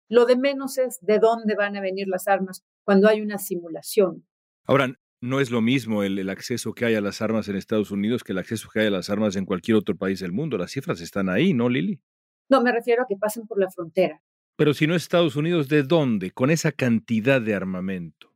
Lo 0.09 0.25
de 0.25 0.37
menos 0.37 0.79
es 0.79 1.01
de 1.01 1.19
dónde 1.19 1.57
van 1.57 1.77
a 1.77 1.81
venir 1.81 2.07
las 2.07 2.29
armas 2.29 2.65
cuando 2.85 3.09
hay 3.09 3.23
una 3.23 3.39
simulación. 3.39 4.25
Ahora, 4.67 4.95
no 5.21 5.41
es 5.41 5.51
lo 5.51 5.61
mismo 5.61 6.03
el, 6.03 6.19
el, 6.19 6.31
acceso 6.31 6.73
que 6.73 6.87
hay 6.87 6.95
a 6.95 7.01
las 7.01 7.21
armas 7.21 7.49
en 7.49 7.57
Estados 7.57 7.91
Unidos 7.91 8.25
que 8.25 8.33
el 8.33 8.39
acceso 8.39 8.69
que 8.73 8.81
hay 8.81 8.87
a 8.87 8.91
las 8.91 9.11
armas 9.11 9.37
en 9.37 9.45
cualquier 9.45 9.77
otro 9.77 9.97
país 9.97 10.21
del 10.21 10.33
mundo. 10.33 10.57
Las 10.57 10.73
cifras 10.73 11.01
están 11.01 11.29
ahí, 11.29 11.53
¿no, 11.53 11.69
Lili? 11.69 12.01
No, 12.49 12.63
me 12.63 12.73
refiero 12.73 13.03
a 13.03 13.07
que 13.07 13.17
pasen 13.17 13.47
por 13.47 13.61
la 13.61 13.71
frontera. 13.71 14.23
Pero 14.57 14.75
si 14.75 14.87
no 14.87 14.95
es 14.95 15.03
Estados 15.03 15.37
Unidos, 15.37 15.69
¿de 15.69 15.83
dónde? 15.83 16.33
Con 16.33 16.51
esa 16.51 16.73
cantidad 16.73 17.41
de 17.41 17.55
armamento. 17.55 18.35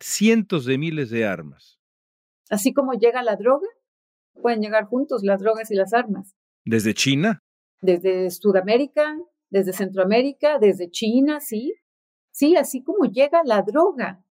Cientos 0.00 0.64
de 0.64 0.78
miles 0.78 1.10
de 1.10 1.26
armas. 1.26 1.80
Así 2.48 2.72
como 2.72 2.92
llega 2.92 3.22
la 3.22 3.36
droga, 3.36 3.66
pueden 4.40 4.60
llegar 4.60 4.84
juntos 4.84 5.22
las 5.24 5.40
drogas 5.40 5.70
y 5.70 5.74
las 5.74 5.92
armas. 5.92 6.36
¿Desde 6.64 6.94
China? 6.94 7.42
Desde 7.80 8.30
Sudamérica, 8.30 9.16
desde 9.50 9.72
Centroamérica, 9.72 10.58
desde 10.58 10.90
China, 10.90 11.40
sí. 11.40 11.74
Sí, 12.30 12.56
así 12.56 12.82
como 12.82 13.06
llega 13.10 13.42
la 13.44 13.62
droga. 13.62 14.24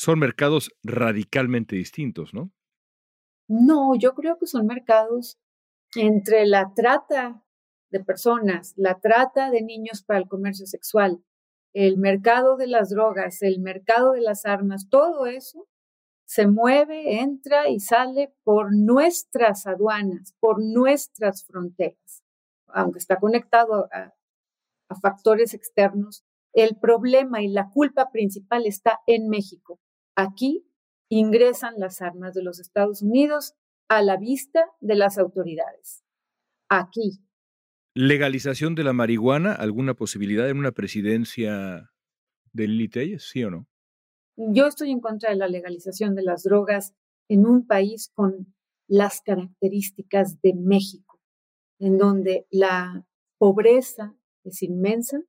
Son 0.00 0.18
mercados 0.18 0.70
radicalmente 0.82 1.76
distintos, 1.76 2.32
¿no? 2.32 2.50
No, 3.48 3.94
yo 3.98 4.14
creo 4.14 4.38
que 4.38 4.46
son 4.46 4.64
mercados 4.64 5.38
entre 5.94 6.46
la 6.46 6.72
trata 6.74 7.44
de 7.90 8.02
personas, 8.02 8.72
la 8.78 8.98
trata 8.98 9.50
de 9.50 9.60
niños 9.60 10.02
para 10.02 10.18
el 10.18 10.26
comercio 10.26 10.64
sexual, 10.64 11.22
el 11.74 11.98
mercado 11.98 12.56
de 12.56 12.66
las 12.66 12.88
drogas, 12.88 13.42
el 13.42 13.60
mercado 13.60 14.12
de 14.12 14.22
las 14.22 14.46
armas, 14.46 14.88
todo 14.88 15.26
eso 15.26 15.68
se 16.24 16.46
mueve, 16.46 17.20
entra 17.20 17.68
y 17.68 17.78
sale 17.78 18.32
por 18.42 18.74
nuestras 18.74 19.66
aduanas, 19.66 20.34
por 20.40 20.64
nuestras 20.64 21.44
fronteras. 21.44 22.24
Aunque 22.68 23.00
está 23.00 23.16
conectado 23.16 23.90
a, 23.92 24.14
factores 25.02 25.52
externos, 25.52 26.24
el 26.54 26.78
problema 26.78 27.42
y 27.42 27.48
la 27.48 27.68
culpa 27.68 28.10
principal 28.10 28.64
está 28.64 29.00
en 29.06 29.28
México. 29.28 29.78
Aquí 30.20 30.66
ingresan 31.08 31.74
las 31.78 32.02
armas 32.02 32.34
de 32.34 32.42
los 32.42 32.60
Estados 32.60 33.00
Unidos 33.02 33.54
a 33.88 34.02
la 34.02 34.16
vista 34.16 34.64
de 34.80 34.94
las 34.94 35.18
autoridades. 35.18 36.04
Aquí, 36.68 37.24
¿Legalización 37.94 38.76
de 38.76 38.84
la 38.84 38.92
marihuana? 38.92 39.52
¿Alguna 39.52 39.94
posibilidad 39.94 40.48
en 40.48 40.58
una 40.58 40.70
presidencia 40.70 41.90
de 42.52 42.68
Lili 42.68 42.88
Telles, 42.88 43.28
sí 43.28 43.42
o 43.42 43.50
no? 43.50 43.66
Yo 44.36 44.66
estoy 44.66 44.90
en 44.90 45.00
contra 45.00 45.30
de 45.30 45.36
la 45.36 45.48
legalización 45.48 46.14
de 46.14 46.22
las 46.22 46.44
drogas 46.44 46.94
en 47.28 47.46
un 47.46 47.66
país 47.66 48.12
con 48.14 48.54
las 48.88 49.22
características 49.22 50.40
de 50.40 50.54
México, 50.54 51.18
en 51.80 51.98
donde 51.98 52.46
la 52.50 53.06
pobreza 53.38 54.14
es 54.44 54.62
inmensa, 54.62 55.20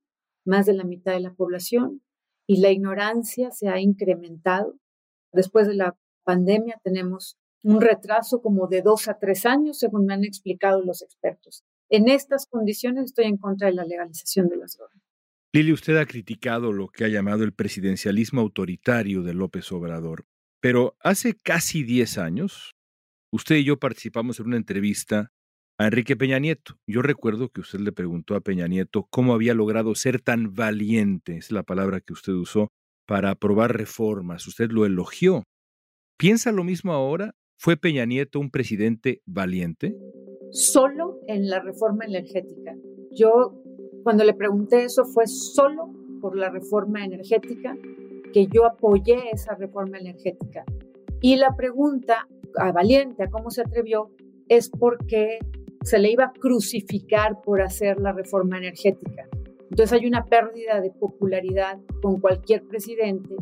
más 0.46 0.68
de 0.68 0.74
la 0.74 0.84
mitad 0.84 1.14
de 1.14 1.22
la 1.22 1.34
población, 1.34 2.04
y 2.48 2.58
la 2.58 2.70
ignorancia 2.70 3.52
se 3.52 3.70
ha 3.70 3.80
incrementado. 3.80 4.78
Después 5.32 5.68
de 5.68 5.76
la 5.76 5.96
pandemia 6.24 6.80
tenemos 6.84 7.38
un 7.64 7.82
retraso 7.82 8.42
como 8.42 8.68
de 8.68 8.82
dos 8.82 9.08
a 9.08 9.18
tres 9.20 9.46
años, 9.46 9.80
según 9.80 10.06
me 10.06 10.14
han 10.14 10.24
explicado 10.24 10.84
los 10.84 11.02
expertos. 11.02 11.64
En 11.90 12.10
estas 12.10 12.48
condiciones 12.48 13.06
estoy 13.06 13.26
en 13.26 13.38
contra 13.38 13.68
de 13.68 13.74
la 13.74 13.86
legalización 13.86 14.48
de 14.48 14.58
las 14.58 14.78
drogas. 14.78 14.98
Lili, 15.54 15.74
usted 15.74 15.98
ha 15.98 16.06
criticado 16.06 16.72
lo 16.72 16.88
que 16.88 17.04
ha 17.04 17.10
llamado 17.10 17.44
el 17.44 17.54
presidencialismo 17.54 18.40
autoritario 18.40 19.22
de 19.22 19.34
López 19.34 19.70
Obrador, 19.74 20.26
pero 20.62 20.96
hace 21.02 21.36
casi 21.36 21.84
10 21.84 22.18
años, 22.20 22.76
usted 23.34 23.58
y 23.58 23.66
yo 23.66 23.78
participamos 23.78 24.40
en 24.40 24.48
una 24.48 24.58
entrevista 24.58 25.32
a 25.78 25.88
Enrique 25.88 26.16
Peña 26.16 26.40
Nieto. 26.40 26.80
Yo 26.88 27.02
recuerdo 27.02 27.50
que 27.50 27.62
usted 27.62 27.80
le 27.80 27.92
preguntó 27.92 28.36
a 28.36 28.42
Peña 28.42 28.68
Nieto 28.68 29.08
cómo 29.10 29.34
había 29.34 29.54
logrado 29.54 29.94
ser 29.96 30.22
tan 30.22 30.54
valiente, 30.54 31.38
es 31.38 31.52
la 31.52 31.64
palabra 31.64 32.00
que 32.00 32.14
usted 32.14 32.34
usó, 32.34 32.72
para 33.12 33.32
aprobar 33.32 33.76
reformas. 33.76 34.48
Usted 34.48 34.72
lo 34.72 34.86
elogió. 34.86 35.44
¿Piensa 36.18 36.54
lo 36.54 36.64
mismo 36.64 36.94
ahora? 36.94 37.36
¿Fue 37.58 37.76
Peña 37.76 38.06
Nieto 38.06 38.40
un 38.40 38.50
presidente 38.50 39.22
valiente? 39.26 39.98
Solo 40.52 41.20
en 41.28 41.50
la 41.50 41.60
reforma 41.60 42.06
energética. 42.06 42.74
Yo, 43.12 43.62
cuando 44.04 44.24
le 44.24 44.34
pregunté 44.34 44.86
eso, 44.86 45.04
fue 45.04 45.28
solo 45.28 45.92
por 46.22 46.38
la 46.38 46.52
reforma 46.52 47.04
energética 47.04 47.76
que 48.32 48.48
yo 48.48 48.66
apoyé 48.66 49.18
esa 49.34 49.56
reforma 49.56 49.98
energética. 49.98 50.64
Y 51.20 51.36
la 51.36 51.54
pregunta 51.58 52.30
a 52.56 52.72
Valiente, 52.72 53.24
a 53.24 53.30
cómo 53.30 53.52
se 53.52 53.60
atrevió, 53.60 54.10
es 54.48 54.70
porque 54.70 55.40
se 55.84 56.00
le 56.00 56.12
iba 56.12 56.28
a 56.28 56.32
crucificar 56.32 57.42
por 57.42 57.62
hacer 57.62 58.00
la 58.00 58.14
reforma 58.14 58.58
energética. 58.58 59.28
Entonces 59.72 59.94
hay 59.94 60.06
una 60.06 60.26
pérdida 60.26 60.82
de 60.82 60.92
popularidad 60.92 61.80
con 62.02 62.20
cualquier 62.20 62.62
presidente 62.64 63.36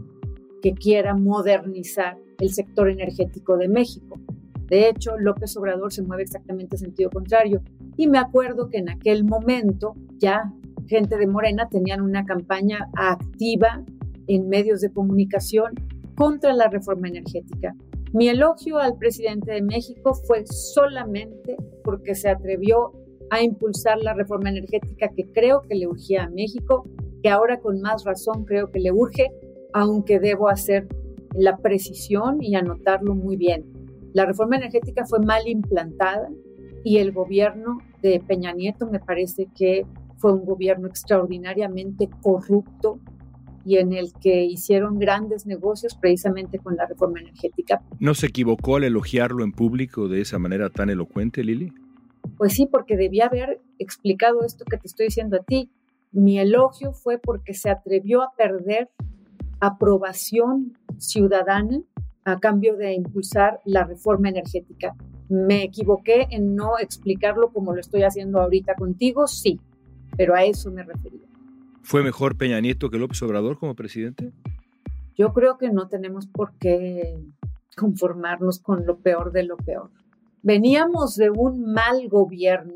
que 0.62 0.74
quiera 0.74 1.16
modernizar 1.16 2.20
el 2.40 2.54
sector 2.54 2.88
energético 2.88 3.58
de 3.58 3.68
México. 3.68 4.20
De 4.68 4.88
hecho, 4.88 5.18
López 5.18 5.58
Obrador 5.58 5.92
se 5.92 6.04
mueve 6.04 6.22
exactamente 6.22 6.76
en 6.76 6.82
sentido 6.82 7.10
contrario. 7.10 7.64
Y 7.98 8.08
me 8.08 8.20
acuerdo 8.20 8.70
que 8.70 8.78
en 8.78 8.90
aquel 8.90 9.24
momento 9.24 9.96
ya 10.20 10.54
gente 10.88 11.18
de 11.18 11.26
Morena 11.26 11.68
tenían 11.68 12.02
una 12.02 12.24
campaña 12.26 12.90
activa 12.96 13.84
en 14.28 14.50
medios 14.50 14.82
de 14.82 14.92
comunicación 14.92 15.74
contra 16.14 16.54
la 16.54 16.68
reforma 16.68 17.08
energética. 17.08 17.76
Mi 18.14 18.30
elogio 18.30 18.78
al 18.78 18.98
presidente 18.98 19.52
de 19.52 19.64
México 19.64 20.14
fue 20.14 20.46
solamente 20.46 21.58
porque 21.84 22.14
se 22.14 22.30
atrevió 22.30 22.92
a 23.32 23.42
impulsar 23.42 23.98
la 24.00 24.14
reforma 24.14 24.50
energética 24.50 25.10
que 25.16 25.32
creo 25.32 25.62
que 25.62 25.76
le 25.76 25.88
urgía 25.88 26.24
a 26.24 26.30
México, 26.30 26.90
que 27.22 27.30
ahora 27.30 27.60
con 27.60 27.82
más 27.82 28.04
razón 28.06 28.46
creo 28.46 28.72
que 28.72 28.80
le 28.80 28.92
urge, 28.92 29.30
aunque 29.74 30.20
debo 30.20 30.50
hacer 30.50 30.88
la 31.36 31.58
precisión 31.58 32.42
y 32.42 32.56
anotarlo 32.56 33.16
muy 33.16 33.36
bien. 33.36 33.66
La 34.14 34.26
reforma 34.26 34.58
energética 34.58 35.06
fue 35.06 35.20
mal 35.20 35.48
implantada 35.48 36.30
y 36.84 36.98
el 36.98 37.12
gobierno 37.12 37.80
de 38.02 38.22
Peña 38.26 38.54
Nieto 38.54 38.88
me 38.88 39.00
parece 39.00 39.48
que 39.56 39.86
fue 40.18 40.34
un 40.34 40.46
gobierno 40.46 40.88
extraordinariamente 40.88 42.10
corrupto 42.22 43.00
y 43.66 43.78
en 43.78 43.94
el 43.94 44.14
que 44.20 44.44
hicieron 44.46 44.98
grandes 44.98 45.46
negocios 45.46 45.96
precisamente 45.96 46.60
con 46.60 46.76
la 46.76 46.86
reforma 46.88 47.20
energética. 47.20 47.82
¿No 48.00 48.14
se 48.14 48.28
equivocó 48.28 48.78
al 48.78 48.86
elogiarlo 48.86 49.44
en 49.44 49.52
público 49.52 50.08
de 50.08 50.22
esa 50.22 50.40
manera 50.40 50.70
tan 50.70 50.90
elocuente, 50.90 51.44
Lili? 51.44 51.72
Pues 52.38 52.54
sí, 52.54 52.66
porque 52.66 52.98
debía 52.98 53.26
haber 53.26 53.62
explicado 53.78 54.44
esto 54.44 54.66
que 54.66 54.78
te 54.78 54.88
estoy 54.88 55.08
diciendo 55.08 55.38
a 55.38 55.44
ti. 55.44 55.70
Mi 56.12 56.40
elogio 56.40 56.94
fue 56.94 57.18
porque 57.18 57.54
se 57.54 57.70
atrevió 57.70 58.22
a 58.22 58.34
perder 58.36 58.90
aprobación 59.60 60.78
ciudadana 60.98 61.82
a 62.26 62.40
cambio 62.40 62.76
de 62.78 62.94
impulsar 62.94 63.60
la 63.66 63.84
reforma 63.84 64.30
energética. 64.30 64.96
¿Me 65.30 65.64
equivoqué 65.64 66.28
en 66.32 66.56
no 66.56 66.78
explicarlo 66.80 67.52
como 67.52 67.74
lo 67.74 67.80
estoy 67.80 68.04
haciendo 68.04 68.42
ahorita 68.42 68.76
contigo? 68.76 69.28
Sí, 69.28 69.60
pero 70.18 70.36
a 70.36 70.44
eso 70.44 70.72
me 70.72 70.84
refería. 70.84 71.28
¿Fue 71.84 72.04
mejor 72.04 72.38
Peña 72.38 72.60
Nieto 72.60 72.90
que 72.90 72.98
López 72.98 73.22
Obrador 73.24 73.58
como 73.58 73.76
presidente? 73.76 74.32
Yo 75.18 75.34
creo 75.34 75.58
que 75.58 75.70
no 75.70 75.88
tenemos 75.88 76.28
por 76.28 76.54
qué 76.60 77.18
conformarnos 77.76 78.60
con 78.60 78.86
lo 78.86 78.98
peor 78.98 79.32
de 79.32 79.44
lo 79.44 79.58
peor. 79.58 79.90
Veníamos 80.42 81.16
de 81.16 81.30
un 81.30 81.74
mal 81.74 82.08
gobierno, 82.10 82.76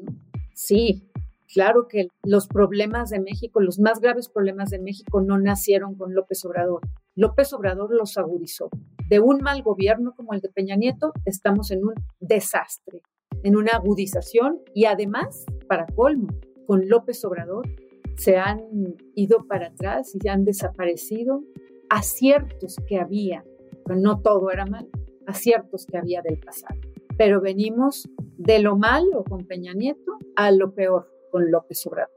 sí, 0.54 1.10
Claro 1.54 1.88
que 1.88 2.08
los 2.24 2.48
problemas 2.48 3.12
de 3.12 3.20
México, 3.20 3.62
los 3.62 3.78
más 3.78 4.00
graves 4.00 4.28
problemas 4.28 4.72
de 4.72 4.80
México 4.80 5.22
no 5.22 5.38
nacieron 5.38 5.94
con 5.94 6.16
López 6.16 6.44
Obrador. 6.46 6.82
López 7.16 7.54
Obrador 7.54 7.94
los 7.94 8.18
agudizó. 8.18 8.70
De 9.08 9.20
un 9.20 9.38
mal 9.38 9.62
gobierno 9.62 10.16
como 10.16 10.34
el 10.34 10.42
de 10.42 10.50
Peña 10.50 10.76
Nieto, 10.76 11.14
estamos 11.26 11.70
en 11.70 11.86
un 11.86 11.94
desastre, 12.20 13.04
en 13.44 13.56
una 13.56 13.74
agudización 13.74 14.62
y 14.74 14.86
además, 14.86 15.46
para 15.68 15.86
colmo, 15.86 16.30
con 16.66 16.90
López 16.90 17.24
Obrador, 17.24 17.70
se 18.18 18.38
han 18.38 18.96
ido 19.14 19.46
para 19.48 19.68
atrás 19.68 20.12
y 20.20 20.28
han 20.28 20.46
desaparecido 20.46 21.44
aciertos 21.88 22.78
que 22.88 22.98
había, 22.98 23.44
pero 23.86 24.00
no 24.00 24.22
todo 24.22 24.50
era 24.50 24.66
mal, 24.66 24.90
aciertos 25.28 25.86
que 25.86 26.00
había 26.00 26.24
del 26.24 26.40
pasado. 26.40 26.80
Pero 27.18 27.42
venimos 27.42 28.10
de 28.38 28.60
lo 28.60 28.76
malo 28.76 29.24
con 29.24 29.46
Peña 29.46 29.74
Nieto 29.74 30.18
a 30.36 30.52
lo 30.52 30.74
peor 30.74 31.10
con 31.32 31.52
López 31.52 31.86
Obrador. 31.86 32.12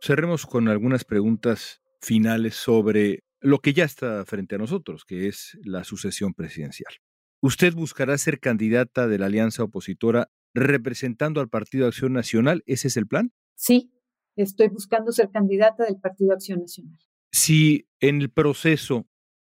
Cerremos 0.00 0.46
con 0.46 0.68
algunas 0.68 1.04
preguntas 1.04 1.82
finales 2.00 2.54
sobre 2.54 3.24
lo 3.40 3.58
que 3.58 3.72
ya 3.72 3.84
está 3.84 4.24
frente 4.24 4.54
a 4.54 4.58
nosotros, 4.58 5.04
que 5.04 5.28
es 5.28 5.58
la 5.64 5.84
sucesión 5.84 6.32
presidencial. 6.32 6.92
¿Usted 7.40 7.74
buscará 7.74 8.16
ser 8.16 8.40
candidata 8.40 9.06
de 9.06 9.18
la 9.18 9.26
alianza 9.26 9.64
opositora 9.64 10.30
representando 10.54 11.40
al 11.40 11.48
Partido 11.48 11.86
Acción 11.86 12.12
Nacional? 12.12 12.62
¿Ese 12.66 12.88
es 12.88 12.96
el 12.96 13.06
plan? 13.06 13.32
Sí, 13.54 13.92
estoy 14.36 14.68
buscando 14.68 15.12
ser 15.12 15.30
candidata 15.30 15.84
del 15.84 15.98
Partido 16.00 16.32
Acción 16.32 16.60
Nacional. 16.60 16.98
Si 17.32 17.86
en 18.00 18.22
el 18.22 18.30
proceso, 18.30 19.06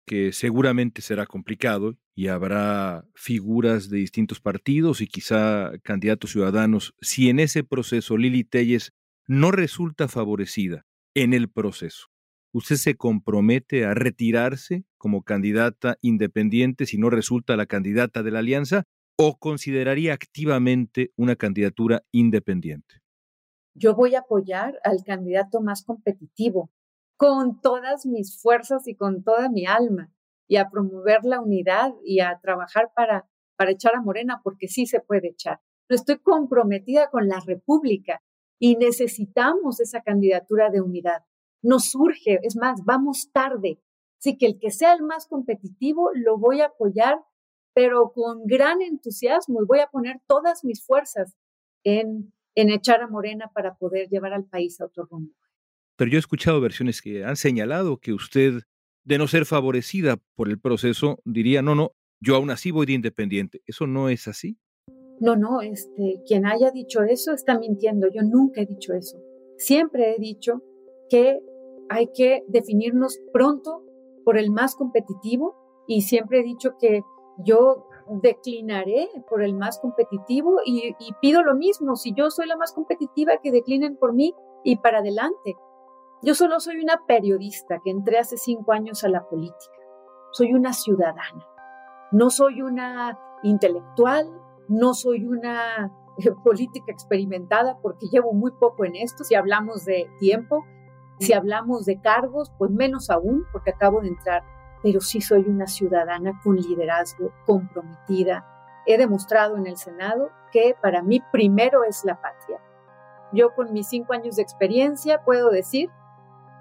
que 0.06 0.32
seguramente 0.34 1.02
será 1.02 1.26
complicado 1.26 1.98
y 2.22 2.28
habrá 2.28 3.04
figuras 3.16 3.90
de 3.90 3.98
distintos 3.98 4.40
partidos 4.40 5.02
y 5.02 5.08
quizá 5.08 5.72
candidatos 5.82 6.30
ciudadanos, 6.30 6.94
si 7.02 7.32
en 7.32 7.40
ese 7.40 7.64
proceso 7.64 8.16
Lili 8.16 8.44
Telles 8.44 8.94
no 9.26 9.50
resulta 9.50 10.08
favorecida 10.08 10.86
en 11.16 11.34
el 11.34 11.50
proceso, 11.50 12.10
¿usted 12.54 12.76
se 12.76 12.94
compromete 12.94 13.86
a 13.86 13.96
retirarse 13.96 14.86
como 15.00 15.24
candidata 15.24 15.98
independiente 16.02 16.86
si 16.86 17.00
no 17.00 17.10
resulta 17.10 17.58
la 17.58 17.66
candidata 17.66 18.22
de 18.22 18.30
la 18.30 18.38
alianza 18.38 18.84
o 19.18 19.40
consideraría 19.40 20.14
activamente 20.14 21.14
una 21.16 21.36
candidatura 21.36 22.04
independiente? 22.12 23.02
yo 23.74 23.96
voy 23.96 24.14
a 24.14 24.20
apoyar 24.20 24.80
al 24.84 25.04
candidato 25.04 25.60
más 25.60 25.84
competitivo 25.84 26.70
con 27.18 27.62
todas 27.62 28.06
mis 28.06 28.40
fuerzas 28.40 28.88
y 28.88 28.94
con 28.94 29.24
toda 29.24 29.50
mi 29.50 29.66
alma 29.66 30.12
y 30.52 30.58
a 30.58 30.70
promover 30.70 31.24
la 31.24 31.40
unidad 31.40 31.94
y 32.04 32.20
a 32.20 32.38
trabajar 32.42 32.92
para, 32.94 33.26
para 33.56 33.72
echar 33.72 33.96
a 33.96 34.02
Morena, 34.02 34.42
porque 34.44 34.68
sí 34.68 34.86
se 34.86 35.00
puede 35.00 35.30
echar. 35.30 35.62
Pero 35.88 35.96
estoy 35.96 36.20
comprometida 36.20 37.10
con 37.10 37.30
la 37.30 37.40
República 37.40 38.22
y 38.60 38.76
necesitamos 38.76 39.80
esa 39.80 40.02
candidatura 40.02 40.70
de 40.70 40.82
unidad. 40.82 41.24
Nos 41.62 41.92
surge, 41.92 42.40
es 42.44 42.58
más, 42.58 42.84
vamos 42.84 43.32
tarde. 43.32 43.80
Así 44.20 44.38
que 44.38 44.48
el 44.48 44.60
que 44.60 44.72
sea 44.72 44.94
el 44.94 45.04
más 45.04 45.26
competitivo 45.26 46.10
lo 46.14 46.38
voy 46.38 46.60
a 46.60 46.66
apoyar, 46.66 47.20
pero 47.74 48.12
con 48.12 48.46
gran 48.46 48.82
entusiasmo 48.82 49.62
y 49.62 49.66
voy 49.66 49.80
a 49.80 49.88
poner 49.88 50.20
todas 50.28 50.66
mis 50.66 50.86
fuerzas 50.86 51.38
en 51.86 52.34
en 52.56 52.70
echar 52.70 53.02
a 53.02 53.08
Morena 53.08 53.50
para 53.54 53.76
poder 53.76 54.10
llevar 54.10 54.34
al 54.34 54.46
país 54.46 54.80
a 54.82 54.86
otro 54.86 55.06
rumbo. 55.06 55.34
Pero 55.96 56.12
yo 56.12 56.18
he 56.18 56.20
escuchado 56.20 56.60
versiones 56.62 57.02
que 57.02 57.24
han 57.24 57.36
señalado 57.36 58.00
que 58.00 58.14
usted, 58.14 58.62
de 59.04 59.18
no 59.18 59.28
ser 59.28 59.46
favorecida 59.46 60.18
por 60.36 60.50
el 60.50 60.60
proceso, 60.60 61.20
diría, 61.26 61.62
no, 61.62 61.76
no, 61.76 61.94
yo 62.20 62.36
aún 62.36 62.52
así 62.52 62.72
voy 62.72 62.86
de 62.86 62.94
independiente. 62.94 63.62
¿Eso 63.66 63.88
no 63.88 64.10
es 64.10 64.28
así? 64.28 64.58
No, 65.20 65.36
no, 65.36 65.62
este, 65.62 66.22
quien 66.26 66.46
haya 66.46 66.72
dicho 66.72 67.04
eso 67.04 67.34
está 67.34 67.58
mintiendo. 67.58 68.08
Yo 68.14 68.24
nunca 68.24 68.62
he 68.62 68.66
dicho 68.66 68.94
eso. 68.94 69.18
Siempre 69.58 70.16
he 70.16 70.20
dicho 70.20 70.64
que 71.10 71.40
hay 71.90 72.10
que 72.14 72.44
definirnos 72.48 73.20
pronto 73.34 73.84
por 74.24 74.38
el 74.38 74.50
más 74.52 74.76
competitivo 74.76 75.84
y 75.88 76.02
siempre 76.02 76.40
he 76.40 76.44
dicho 76.44 76.76
que 76.80 77.02
yo 77.46 77.88
declinaré 78.22 79.10
por 79.30 79.44
el 79.44 79.54
más 79.54 79.80
competitivo 79.80 80.60
y, 80.66 80.96
pido 81.22 81.44
lo 81.44 81.56
mismo. 81.56 81.96
Si 81.96 82.14
yo 82.14 82.30
soy 82.30 82.48
la 82.48 82.58
más 82.58 82.74
competitiva, 82.74 83.34
que 83.42 83.52
declinen 83.52 83.98
por 83.98 84.14
mí 84.14 84.34
y 84.64 84.78
para 84.78 85.00
adelante. 85.00 85.56
Yo 86.22 86.36
solo 86.36 86.60
soy 86.60 86.78
una 86.78 87.06
periodista 87.08 87.80
que 87.84 87.92
entré 87.92 88.20
hace 88.20 88.38
cinco 88.38 88.74
años 88.74 89.04
a 89.04 89.10
la 89.10 89.28
política. 89.28 89.74
Soy 90.32 90.54
una 90.54 90.74
ciudadana. 90.74 91.46
No 92.12 92.30
soy 92.30 92.62
una 92.62 93.18
intelectual, 93.44 94.30
no 94.68 94.94
soy 94.94 95.26
una 95.26 95.92
política 96.44 96.92
experimentada 96.92 97.78
porque 97.82 98.08
llevo 98.08 98.34
muy 98.34 98.52
poco 98.52 98.86
en 98.86 98.96
esto. 98.96 99.24
Si 99.24 99.36
hablamos 99.36 99.86
de 99.86 100.10
tiempo, 100.20 100.64
si 101.20 101.34
hablamos 101.34 101.86
de 101.86 102.00
cargos, 102.00 102.52
pues 102.58 102.72
menos 102.72 103.10
aún 103.10 103.46
porque 103.52 103.72
acabo 103.72 104.02
de 104.02 104.10
entrar 104.10 104.44
pero 104.84 105.00
sí 105.00 105.22
soy 105.22 105.46
una 105.48 105.68
ciudadana 105.68 106.40
con 106.44 106.56
liderazgo, 106.56 107.32
comprometida. 107.46 108.46
He 108.86 108.98
demostrado 108.98 109.58
en 109.58 109.68
el 109.68 109.78
Senado 109.78 110.32
que 110.52 110.76
para 110.82 111.04
mí 111.04 111.22
primero 111.32 111.84
es 111.84 112.04
la 112.04 112.20
patria. 112.20 112.60
Yo 113.32 113.54
con 113.54 113.72
mis 113.74 113.88
cinco 113.88 114.14
años 114.14 114.36
de 114.36 114.42
experiencia 114.42 115.24
puedo 115.24 115.50
decir 115.50 115.90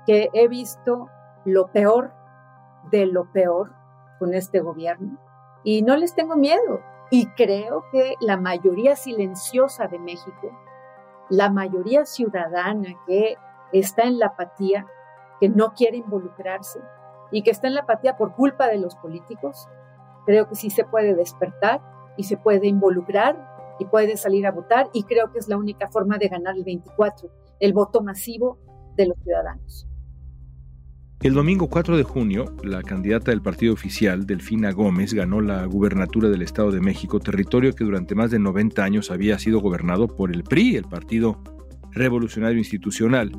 que 0.07 0.31
he 0.33 0.49
visto 0.49 1.09
lo 1.45 1.69
peor 1.69 2.13
de 2.91 3.07
lo 3.07 3.31
peor 3.33 3.73
con 4.19 4.35
este 4.35 4.61
gobierno 4.61 5.19
y 5.65 5.83
no 5.83 5.97
les 5.97 6.15
tengo 6.15 6.37
miedo. 6.37 6.81
Y 7.11 7.27
creo 7.31 7.85
que 7.91 8.15
la 8.21 8.37
mayoría 8.37 8.95
silenciosa 8.95 9.89
de 9.89 9.99
México, 9.99 10.51
la 11.29 11.51
mayoría 11.51 12.05
ciudadana 12.05 12.95
que 13.07 13.37
está 13.73 14.05
en 14.05 14.19
la 14.19 14.27
apatía, 14.27 14.87
que 15.41 15.49
no 15.49 15.73
quiere 15.75 15.97
involucrarse, 15.97 16.81
y 17.33 17.43
que 17.43 17.51
está 17.51 17.69
en 17.69 17.75
la 17.75 17.83
apatía 17.83 18.17
por 18.17 18.35
culpa 18.35 18.69
de 18.69 18.79
los 18.79 18.95
políticos, 18.97 19.69
creo 20.27 20.49
que 20.49 20.55
sí 20.55 20.71
se 20.71 20.85
puede 20.85 21.15
despertar 21.15 21.81
y 22.17 22.25
se 22.25 22.37
puede 22.37 22.67
involucrar 22.67 23.77
y 23.79 23.87
puede 23.87 24.17
salir 24.17 24.47
a 24.47 24.53
votar 24.53 24.91
y 24.93 25.05
creo 25.05 25.33
que 25.33 25.39
es 25.39 25.49
la 25.49 25.57
única 25.57 25.89
forma 25.89 26.19
de 26.19 26.29
ganar 26.29 26.57
el 26.57 26.65
24, 26.65 27.31
el 27.61 27.73
voto 27.73 28.03
masivo 28.03 28.59
de 28.97 29.07
los 29.07 29.19
ciudadanos. 29.23 29.90
El 31.23 31.35
domingo 31.35 31.69
4 31.69 31.99
de 31.99 32.03
junio, 32.03 32.47
la 32.63 32.83
candidata 32.83 33.31
del 33.31 33.43
partido 33.43 33.75
oficial, 33.75 34.27
Delfina 34.27 34.73
Gómez, 34.73 35.13
ganó 35.13 35.43
la 35.43 35.67
gubernatura 35.67 36.31
del 36.31 36.41
Estado 36.41 36.71
de 36.71 36.81
México, 36.81 37.21
territorio 37.21 37.75
que 37.75 37.85
durante 37.85 38.15
más 38.15 38.31
de 38.31 38.39
90 38.39 38.83
años 38.83 39.11
había 39.11 39.39
sido 39.39 39.61
gobernado 39.61 40.09
por 40.09 40.33
el 40.33 40.45
PRI, 40.45 40.77
el 40.77 40.85
Partido 40.85 41.43
Revolucionario 41.91 42.57
Institucional. 42.57 43.33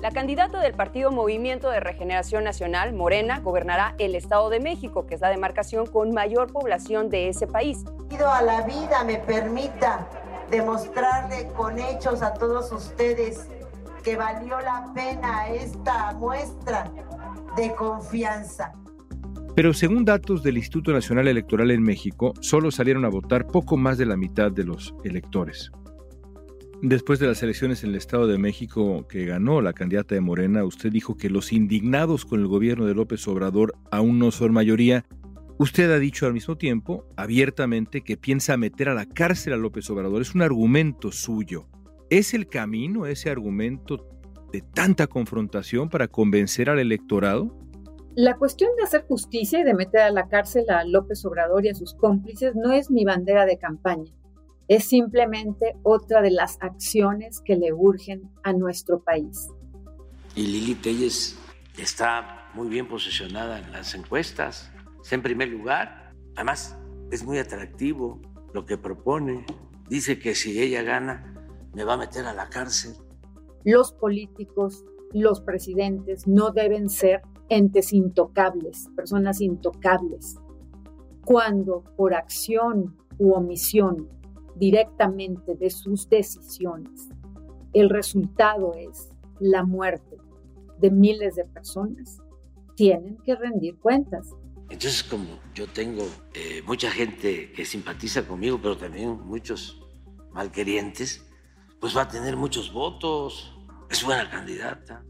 La 0.00 0.12
candidata 0.12 0.60
del 0.60 0.74
partido 0.74 1.10
Movimiento 1.10 1.68
de 1.70 1.80
Regeneración 1.80 2.44
Nacional, 2.44 2.92
Morena, 2.92 3.40
gobernará 3.40 3.96
el 3.98 4.14
Estado 4.14 4.48
de 4.48 4.60
México, 4.60 5.08
que 5.08 5.16
es 5.16 5.20
la 5.20 5.30
demarcación 5.30 5.86
con 5.86 6.14
mayor 6.14 6.52
población 6.52 7.10
de 7.10 7.28
ese 7.28 7.48
país. 7.48 7.84
Pido 8.08 8.32
a 8.32 8.40
la 8.40 8.62
vida 8.62 9.02
me 9.02 9.16
permita 9.16 10.08
demostrarle 10.48 11.48
con 11.56 11.76
hechos 11.80 12.22
a 12.22 12.34
todos 12.34 12.70
ustedes 12.70 13.48
que 14.02 14.16
valió 14.16 14.60
la 14.60 14.90
pena 14.94 15.48
esta 15.48 16.12
muestra 16.14 16.90
de 17.56 17.74
confianza. 17.74 18.72
Pero 19.54 19.74
según 19.74 20.04
datos 20.04 20.42
del 20.42 20.56
Instituto 20.56 20.92
Nacional 20.92 21.28
Electoral 21.28 21.70
en 21.70 21.82
México, 21.82 22.32
solo 22.40 22.70
salieron 22.70 23.04
a 23.04 23.08
votar 23.08 23.46
poco 23.46 23.76
más 23.76 23.98
de 23.98 24.06
la 24.06 24.16
mitad 24.16 24.50
de 24.50 24.64
los 24.64 24.94
electores. 25.04 25.70
Después 26.82 27.18
de 27.18 27.26
las 27.26 27.42
elecciones 27.42 27.84
en 27.84 27.90
el 27.90 27.96
Estado 27.96 28.26
de 28.26 28.38
México 28.38 29.06
que 29.06 29.26
ganó 29.26 29.60
la 29.60 29.74
candidata 29.74 30.14
de 30.14 30.22
Morena, 30.22 30.64
usted 30.64 30.90
dijo 30.90 31.14
que 31.14 31.28
los 31.28 31.52
indignados 31.52 32.24
con 32.24 32.40
el 32.40 32.46
gobierno 32.46 32.86
de 32.86 32.94
López 32.94 33.28
Obrador 33.28 33.74
aún 33.90 34.18
no 34.18 34.30
son 34.30 34.52
mayoría. 34.52 35.04
Usted 35.58 35.90
ha 35.92 35.98
dicho 35.98 36.24
al 36.24 36.32
mismo 36.32 36.56
tiempo, 36.56 37.04
abiertamente, 37.16 38.00
que 38.00 38.16
piensa 38.16 38.56
meter 38.56 38.88
a 38.88 38.94
la 38.94 39.04
cárcel 39.04 39.52
a 39.52 39.58
López 39.58 39.90
Obrador. 39.90 40.22
Es 40.22 40.34
un 40.34 40.40
argumento 40.40 41.12
suyo. 41.12 41.66
¿Es 42.10 42.34
el 42.34 42.48
camino 42.48 43.06
ese 43.06 43.30
argumento 43.30 44.06
de 44.52 44.60
tanta 44.62 45.06
confrontación 45.06 45.88
para 45.88 46.08
convencer 46.08 46.68
al 46.68 46.78
electorado? 46.78 47.56
La 48.16 48.36
cuestión 48.36 48.70
de 48.76 48.82
hacer 48.82 49.06
justicia 49.06 49.60
y 49.60 49.64
de 49.64 49.74
meter 49.74 50.00
a 50.00 50.10
la 50.10 50.28
cárcel 50.28 50.68
a 50.68 50.84
López 50.84 51.24
Obrador 51.24 51.64
y 51.64 51.70
a 51.70 51.74
sus 51.74 51.94
cómplices 51.94 52.54
no 52.56 52.72
es 52.72 52.90
mi 52.90 53.04
bandera 53.04 53.46
de 53.46 53.58
campaña 53.58 54.12
es 54.70 54.84
simplemente 54.84 55.74
otra 55.82 56.22
de 56.22 56.30
las 56.30 56.56
acciones 56.60 57.42
que 57.44 57.56
le 57.56 57.72
urgen 57.72 58.30
a 58.44 58.52
nuestro 58.52 59.02
país. 59.02 59.48
Y 60.36 60.46
Lili 60.46 60.76
Telles 60.76 61.36
está 61.76 62.48
muy 62.54 62.68
bien 62.68 62.86
posicionada 62.86 63.58
en 63.58 63.72
las 63.72 63.96
encuestas, 63.96 64.70
está 65.02 65.16
en 65.16 65.22
primer 65.22 65.48
lugar, 65.48 66.14
además 66.36 66.78
es 67.10 67.24
muy 67.24 67.38
atractivo 67.38 68.20
lo 68.54 68.64
que 68.64 68.78
propone, 68.78 69.44
dice 69.88 70.20
que 70.20 70.36
si 70.36 70.62
ella 70.62 70.82
gana 70.82 71.39
me 71.74 71.84
va 71.84 71.94
a 71.94 71.98
meter 71.98 72.26
a 72.26 72.34
la 72.34 72.48
cárcel. 72.48 72.94
Los 73.64 73.92
políticos, 73.92 74.84
los 75.12 75.40
presidentes 75.40 76.26
no 76.26 76.50
deben 76.50 76.88
ser 76.88 77.22
entes 77.48 77.92
intocables, 77.92 78.88
personas 78.96 79.40
intocables. 79.40 80.36
Cuando 81.24 81.84
por 81.96 82.14
acción 82.14 82.96
u 83.18 83.32
omisión 83.32 84.08
directamente 84.56 85.54
de 85.54 85.70
sus 85.70 86.08
decisiones, 86.08 87.08
el 87.72 87.90
resultado 87.90 88.74
es 88.74 89.10
la 89.38 89.64
muerte 89.64 90.16
de 90.78 90.90
miles 90.90 91.34
de 91.34 91.44
personas, 91.44 92.18
tienen 92.74 93.18
que 93.18 93.36
rendir 93.36 93.76
cuentas. 93.78 94.28
Entonces, 94.70 95.02
como 95.02 95.38
yo 95.54 95.66
tengo 95.66 96.04
eh, 96.32 96.62
mucha 96.66 96.90
gente 96.90 97.52
que 97.52 97.64
simpatiza 97.64 98.26
conmigo, 98.26 98.58
pero 98.62 98.76
también 98.76 99.20
muchos 99.26 99.80
malquerientes, 100.32 101.29
pues 101.80 101.96
va 101.96 102.02
a 102.02 102.08
tener 102.08 102.36
muchos 102.36 102.72
votos, 102.72 103.52
es 103.88 104.04
buena 104.04 104.28
candidata. 104.30 105.02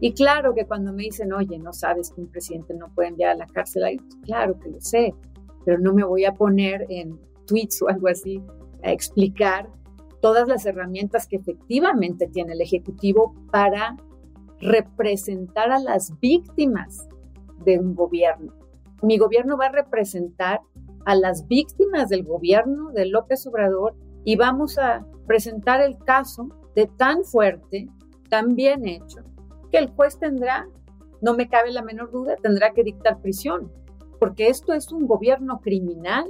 Y 0.00 0.12
claro 0.14 0.54
que 0.54 0.66
cuando 0.66 0.92
me 0.92 1.04
dicen, 1.04 1.32
oye, 1.32 1.58
no 1.58 1.72
sabes 1.72 2.10
que 2.10 2.20
un 2.20 2.28
presidente 2.28 2.74
no 2.74 2.92
puede 2.94 3.10
enviar 3.10 3.30
a 3.30 3.34
la 3.34 3.46
cárcel, 3.46 4.00
claro 4.24 4.58
que 4.58 4.70
lo 4.70 4.80
sé, 4.80 5.14
pero 5.64 5.78
no 5.78 5.92
me 5.92 6.04
voy 6.04 6.24
a 6.24 6.34
poner 6.34 6.86
en 6.88 7.18
tweets 7.46 7.82
o 7.82 7.88
algo 7.88 8.08
así 8.08 8.42
a 8.82 8.92
explicar 8.92 9.68
todas 10.20 10.48
las 10.48 10.64
herramientas 10.66 11.26
que 11.26 11.36
efectivamente 11.36 12.26
tiene 12.28 12.54
el 12.54 12.60
Ejecutivo 12.60 13.34
para 13.50 13.96
representar 14.60 15.70
a 15.70 15.78
las 15.78 16.18
víctimas 16.20 17.08
de 17.64 17.78
un 17.78 17.94
gobierno. 17.94 18.54
Mi 19.02 19.18
gobierno 19.18 19.56
va 19.56 19.66
a 19.66 19.72
representar 19.72 20.60
a 21.06 21.14
las 21.14 21.46
víctimas 21.46 22.08
del 22.08 22.24
gobierno 22.24 22.90
de 22.90 23.06
López 23.06 23.46
Obrador 23.46 23.94
y 24.24 24.36
vamos 24.36 24.78
a 24.78 25.06
presentar 25.26 25.80
el 25.80 25.96
caso 25.98 26.48
de 26.74 26.86
tan 26.86 27.24
fuerte, 27.24 27.88
tan 28.28 28.54
bien 28.54 28.86
hecho, 28.86 29.20
que 29.70 29.78
el 29.78 29.90
juez 29.90 30.18
tendrá, 30.18 30.66
no 31.20 31.34
me 31.34 31.48
cabe 31.48 31.72
la 31.72 31.82
menor 31.82 32.10
duda, 32.10 32.36
tendrá 32.42 32.72
que 32.72 32.84
dictar 32.84 33.20
prisión, 33.20 33.70
porque 34.18 34.48
esto 34.48 34.72
es 34.72 34.92
un 34.92 35.06
gobierno 35.06 35.60
criminal. 35.60 36.26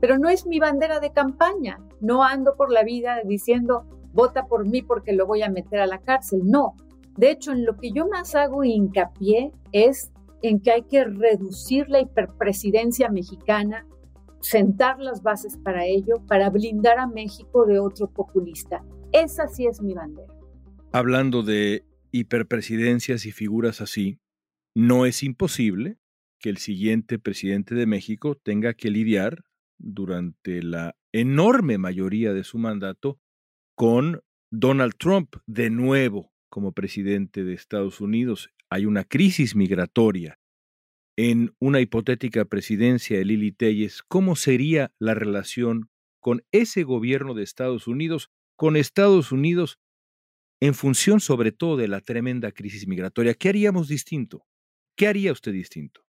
Pero 0.00 0.18
no 0.18 0.28
es 0.28 0.46
mi 0.46 0.60
bandera 0.60 1.00
de 1.00 1.12
campaña, 1.12 1.80
no 2.00 2.22
ando 2.22 2.54
por 2.56 2.70
la 2.70 2.84
vida 2.84 3.20
diciendo, 3.24 3.84
vota 4.12 4.46
por 4.46 4.66
mí 4.68 4.82
porque 4.82 5.12
lo 5.12 5.26
voy 5.26 5.42
a 5.42 5.50
meter 5.50 5.80
a 5.80 5.86
la 5.86 5.98
cárcel, 5.98 6.42
no. 6.44 6.74
De 7.16 7.30
hecho, 7.30 7.52
en 7.52 7.64
lo 7.64 7.76
que 7.76 7.90
yo 7.90 8.06
más 8.06 8.34
hago 8.36 8.62
hincapié 8.62 9.52
es 9.72 10.12
en 10.42 10.60
que 10.60 10.70
hay 10.70 10.82
que 10.82 11.04
reducir 11.04 11.88
la 11.88 12.00
hiperpresidencia 12.00 13.08
mexicana, 13.08 13.86
sentar 14.40 14.98
las 15.00 15.22
bases 15.22 15.56
para 15.58 15.84
ello, 15.86 16.24
para 16.26 16.50
blindar 16.50 16.98
a 16.98 17.06
México 17.06 17.66
de 17.66 17.78
otro 17.78 18.10
populista. 18.10 18.84
Esa 19.12 19.48
sí 19.48 19.66
es 19.66 19.80
mi 19.80 19.94
bandera. 19.94 20.32
Hablando 20.92 21.42
de 21.42 21.84
hiperpresidencias 22.12 23.26
y 23.26 23.32
figuras 23.32 23.80
así, 23.80 24.18
no 24.74 25.06
es 25.06 25.22
imposible 25.22 25.98
que 26.38 26.50
el 26.50 26.58
siguiente 26.58 27.18
presidente 27.18 27.74
de 27.74 27.86
México 27.86 28.36
tenga 28.36 28.74
que 28.74 28.90
lidiar 28.90 29.44
durante 29.78 30.62
la 30.62 30.96
enorme 31.12 31.78
mayoría 31.78 32.32
de 32.32 32.44
su 32.44 32.58
mandato 32.58 33.18
con 33.74 34.22
Donald 34.50 34.94
Trump 34.98 35.36
de 35.46 35.70
nuevo 35.70 36.32
como 36.48 36.72
presidente 36.72 37.44
de 37.44 37.54
Estados 37.54 38.00
Unidos 38.00 38.50
hay 38.70 38.86
una 38.86 39.04
crisis 39.04 39.54
migratoria. 39.54 40.38
En 41.20 41.52
una 41.58 41.80
hipotética 41.80 42.44
presidencia 42.44 43.18
de 43.18 43.24
Lili 43.24 43.50
Telles, 43.50 44.04
¿cómo 44.04 44.36
sería 44.36 44.92
la 45.00 45.14
relación 45.14 45.90
con 46.20 46.44
ese 46.52 46.84
gobierno 46.84 47.34
de 47.34 47.42
Estados 47.42 47.88
Unidos, 47.88 48.30
con 48.54 48.76
Estados 48.76 49.32
Unidos, 49.32 49.80
en 50.60 50.74
función 50.74 51.18
sobre 51.18 51.50
todo 51.50 51.76
de 51.76 51.88
la 51.88 52.02
tremenda 52.02 52.52
crisis 52.52 52.86
migratoria? 52.86 53.34
¿Qué 53.34 53.48
haríamos 53.48 53.88
distinto? 53.88 54.46
¿Qué 54.96 55.08
haría 55.08 55.32
usted 55.32 55.50
distinto? 55.50 56.02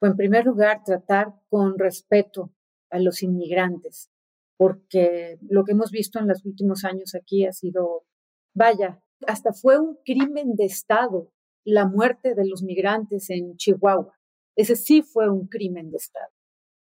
Pues 0.00 0.10
en 0.10 0.16
primer 0.16 0.46
lugar, 0.46 0.82
tratar 0.84 1.34
con 1.48 1.78
respeto 1.78 2.52
a 2.90 2.98
los 2.98 3.22
inmigrantes, 3.22 4.10
porque 4.56 5.38
lo 5.48 5.62
que 5.62 5.70
hemos 5.70 5.92
visto 5.92 6.18
en 6.18 6.26
los 6.26 6.44
últimos 6.44 6.84
años 6.84 7.14
aquí 7.14 7.46
ha 7.46 7.52
sido, 7.52 8.04
vaya, 8.52 9.00
hasta 9.28 9.52
fue 9.52 9.78
un 9.78 9.96
crimen 10.04 10.56
de 10.56 10.64
Estado 10.64 11.30
la 11.68 11.86
muerte 11.86 12.34
de 12.34 12.46
los 12.46 12.62
migrantes 12.62 13.28
en 13.28 13.56
Chihuahua. 13.56 14.14
Ese 14.56 14.74
sí 14.74 15.02
fue 15.02 15.28
un 15.28 15.48
crimen 15.48 15.90
de 15.90 15.98
Estado. 15.98 16.30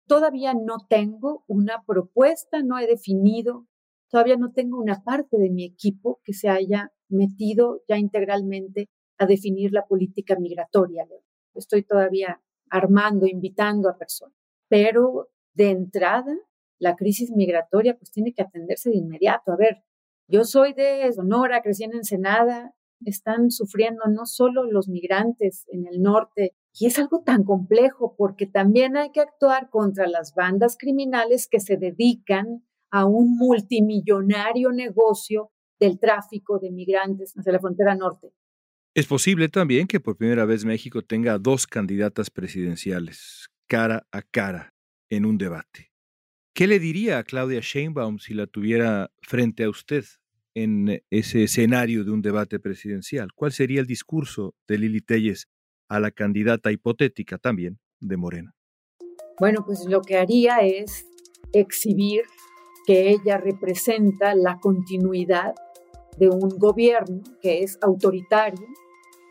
Todavía 0.08 0.54
no 0.54 0.86
tengo 0.88 1.44
una 1.48 1.84
propuesta, 1.88 2.62
no 2.62 2.78
he 2.78 2.86
definido, 2.86 3.66
todavía 4.12 4.38
no 4.38 4.52
tengo 4.52 4.80
una 4.80 5.04
parte 5.04 5.38
de 5.38 5.50
mi 5.50 5.66
equipo 5.66 6.20
que 6.24 6.34
se 6.34 6.50
haya 6.50 6.92
metido 7.10 7.82
ya 7.88 7.98
integralmente 7.98 8.90
a 9.18 9.26
definir 9.26 9.72
la 9.72 9.88
política 9.88 10.36
migratoria. 10.38 11.08
Estoy 11.56 11.82
todavía 11.84 12.42
armando, 12.70 13.26
invitando 13.26 13.90
a 13.90 13.98
personas. 13.98 14.38
Pero 14.70 15.30
de 15.54 15.72
entrada, 15.72 16.38
la 16.78 16.96
crisis 16.96 17.32
migratoria 17.32 17.98
pues 17.98 18.12
tiene 18.12 18.34
que 18.34 18.44
atenderse 18.44 18.92
de 18.92 18.98
inmediato. 18.98 19.52
A 19.52 19.58
ver, 19.58 19.84
yo 20.28 20.44
soy 20.44 20.74
de 20.74 21.12
Sonora, 21.12 21.64
crecí 21.64 21.86
en 21.86 21.94
Ensenada, 21.94 22.76
están 23.10 23.52
sufriendo 23.52 24.04
no 24.10 24.26
solo 24.26 24.64
los 24.64 24.88
migrantes 24.88 25.66
en 25.70 25.88
el 25.88 26.02
norte, 26.02 26.56
y 26.78 26.88
es 26.88 27.00
algo 27.00 27.24
tan 27.24 27.44
complejo 27.44 28.16
porque 28.18 28.46
también 28.46 28.98
hay 28.98 29.12
que 29.12 29.22
actuar 29.22 29.70
contra 29.70 30.08
las 30.08 30.34
bandas 30.36 30.78
criminales 30.78 31.48
que 31.50 31.60
se 31.60 31.78
dedican 31.78 32.66
a 32.92 33.06
un 33.06 33.38
multimillonario 33.38 34.72
negocio 34.72 35.52
del 35.80 36.00
tráfico 36.00 36.60
de 36.60 36.72
migrantes 36.72 37.34
hacia 37.38 37.54
la 37.54 37.60
frontera 37.60 37.96
norte. 37.96 38.34
Es 38.94 39.08
posible 39.08 39.50
también 39.50 39.88
que 39.88 40.00
por 40.00 40.16
primera 40.16 40.46
vez 40.46 40.64
México 40.64 41.02
tenga 41.02 41.38
dos 41.38 41.68
candidatas 41.68 42.30
presidenciales 42.30 43.50
cara 43.68 44.08
a 44.12 44.22
cara 44.22 44.74
en 45.10 45.26
un 45.26 45.38
debate. 45.38 45.92
¿Qué 46.54 46.68
le 46.68 46.80
diría 46.80 47.18
a 47.18 47.24
Claudia 47.24 47.60
Sheinbaum 47.62 48.20
si 48.20 48.34
la 48.34 48.48
tuviera 48.48 49.12
frente 49.22 49.66
a 49.66 49.70
usted 49.70 50.06
en 50.56 51.04
ese 51.12 51.44
escenario 51.44 52.04
de 52.04 52.12
un 52.12 52.22
debate 52.22 52.60
presidencial? 52.60 53.34
¿Cuál 53.36 53.52
sería 53.52 53.82
el 53.82 53.88
discurso 53.88 54.56
de 54.68 54.80
Lili 54.80 55.02
Telles 55.02 55.48
a 55.90 56.00
la 56.00 56.12
candidata 56.12 56.72
hipotética 56.72 57.38
también 57.38 57.80
de 58.00 58.18
Morena? 58.18 58.56
Bueno, 59.40 59.64
pues 59.66 59.86
lo 59.86 60.02
que 60.02 60.18
haría 60.18 60.60
es 60.60 61.06
exhibir 61.52 62.24
que 62.88 63.10
ella 63.10 63.38
representa 63.38 64.34
la 64.34 64.60
continuidad 64.60 65.54
de 66.18 66.30
un 66.30 66.50
gobierno 66.58 67.22
que 67.42 67.64
es 67.64 67.78
autoritario, 67.82 68.66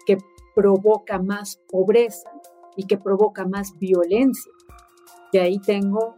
que 0.06 0.18
provoca 0.54 1.18
más 1.18 1.58
pobreza 1.68 2.30
y 2.76 2.86
que 2.86 2.98
provoca 2.98 3.46
más 3.46 3.78
violencia. 3.78 4.52
De 5.32 5.40
ahí 5.40 5.58
tengo 5.58 6.16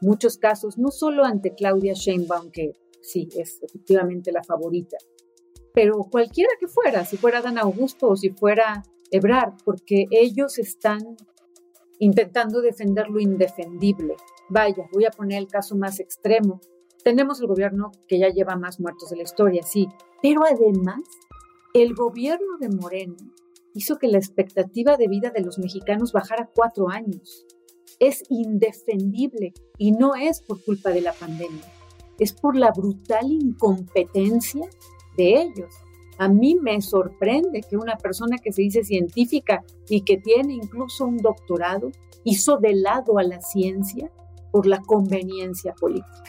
muchos 0.00 0.36
casos, 0.36 0.76
no 0.78 0.90
solo 0.90 1.24
ante 1.24 1.54
Claudia 1.54 1.92
Sheinbaum, 1.94 2.50
que 2.50 2.72
sí, 3.02 3.28
es 3.36 3.62
efectivamente 3.62 4.32
la 4.32 4.42
favorita. 4.42 4.96
Pero 5.74 5.98
cualquiera 6.10 6.50
que 6.58 6.68
fuera, 6.68 7.04
si 7.04 7.16
fuera 7.16 7.42
Dan 7.42 7.58
Augusto 7.58 8.08
o 8.08 8.16
si 8.16 8.30
fuera 8.30 8.82
Ebrard, 9.10 9.54
porque 9.64 10.06
ellos 10.10 10.58
están 10.58 11.16
intentando 11.98 12.60
defender 12.60 13.08
lo 13.08 13.20
indefendible. 13.20 14.16
Vaya, 14.48 14.88
voy 14.92 15.04
a 15.04 15.10
poner 15.10 15.38
el 15.38 15.48
caso 15.48 15.76
más 15.76 16.00
extremo. 16.00 16.60
Tenemos 17.04 17.40
el 17.40 17.46
gobierno 17.46 17.90
que 18.06 18.18
ya 18.18 18.28
lleva 18.28 18.56
más 18.56 18.80
muertos 18.80 19.10
de 19.10 19.16
la 19.16 19.22
historia, 19.22 19.62
sí, 19.62 19.88
pero 20.22 20.42
además 20.44 21.00
el 21.74 21.94
gobierno 21.94 22.58
de 22.60 22.68
Moreno 22.68 23.16
hizo 23.74 23.96
que 23.98 24.08
la 24.08 24.18
expectativa 24.18 24.96
de 24.96 25.08
vida 25.08 25.30
de 25.30 25.42
los 25.42 25.58
mexicanos 25.58 26.12
bajara 26.12 26.50
cuatro 26.54 26.88
años. 26.90 27.46
Es 27.98 28.24
indefendible 28.28 29.52
y 29.78 29.92
no 29.92 30.14
es 30.14 30.42
por 30.42 30.62
culpa 30.64 30.90
de 30.90 31.00
la 31.00 31.12
pandemia 31.12 31.81
es 32.18 32.32
por 32.32 32.56
la 32.56 32.72
brutal 32.72 33.30
incompetencia 33.30 34.68
de 35.16 35.42
ellos. 35.42 35.74
A 36.18 36.28
mí 36.28 36.56
me 36.60 36.80
sorprende 36.80 37.62
que 37.68 37.76
una 37.76 37.96
persona 37.96 38.38
que 38.38 38.52
se 38.52 38.62
dice 38.62 38.84
científica 38.84 39.64
y 39.88 40.02
que 40.02 40.18
tiene 40.18 40.54
incluso 40.54 41.06
un 41.06 41.16
doctorado 41.18 41.90
hizo 42.24 42.58
de 42.58 42.74
lado 42.74 43.18
a 43.18 43.22
la 43.22 43.40
ciencia 43.40 44.10
por 44.52 44.66
la 44.66 44.80
conveniencia 44.80 45.74
política. 45.74 46.22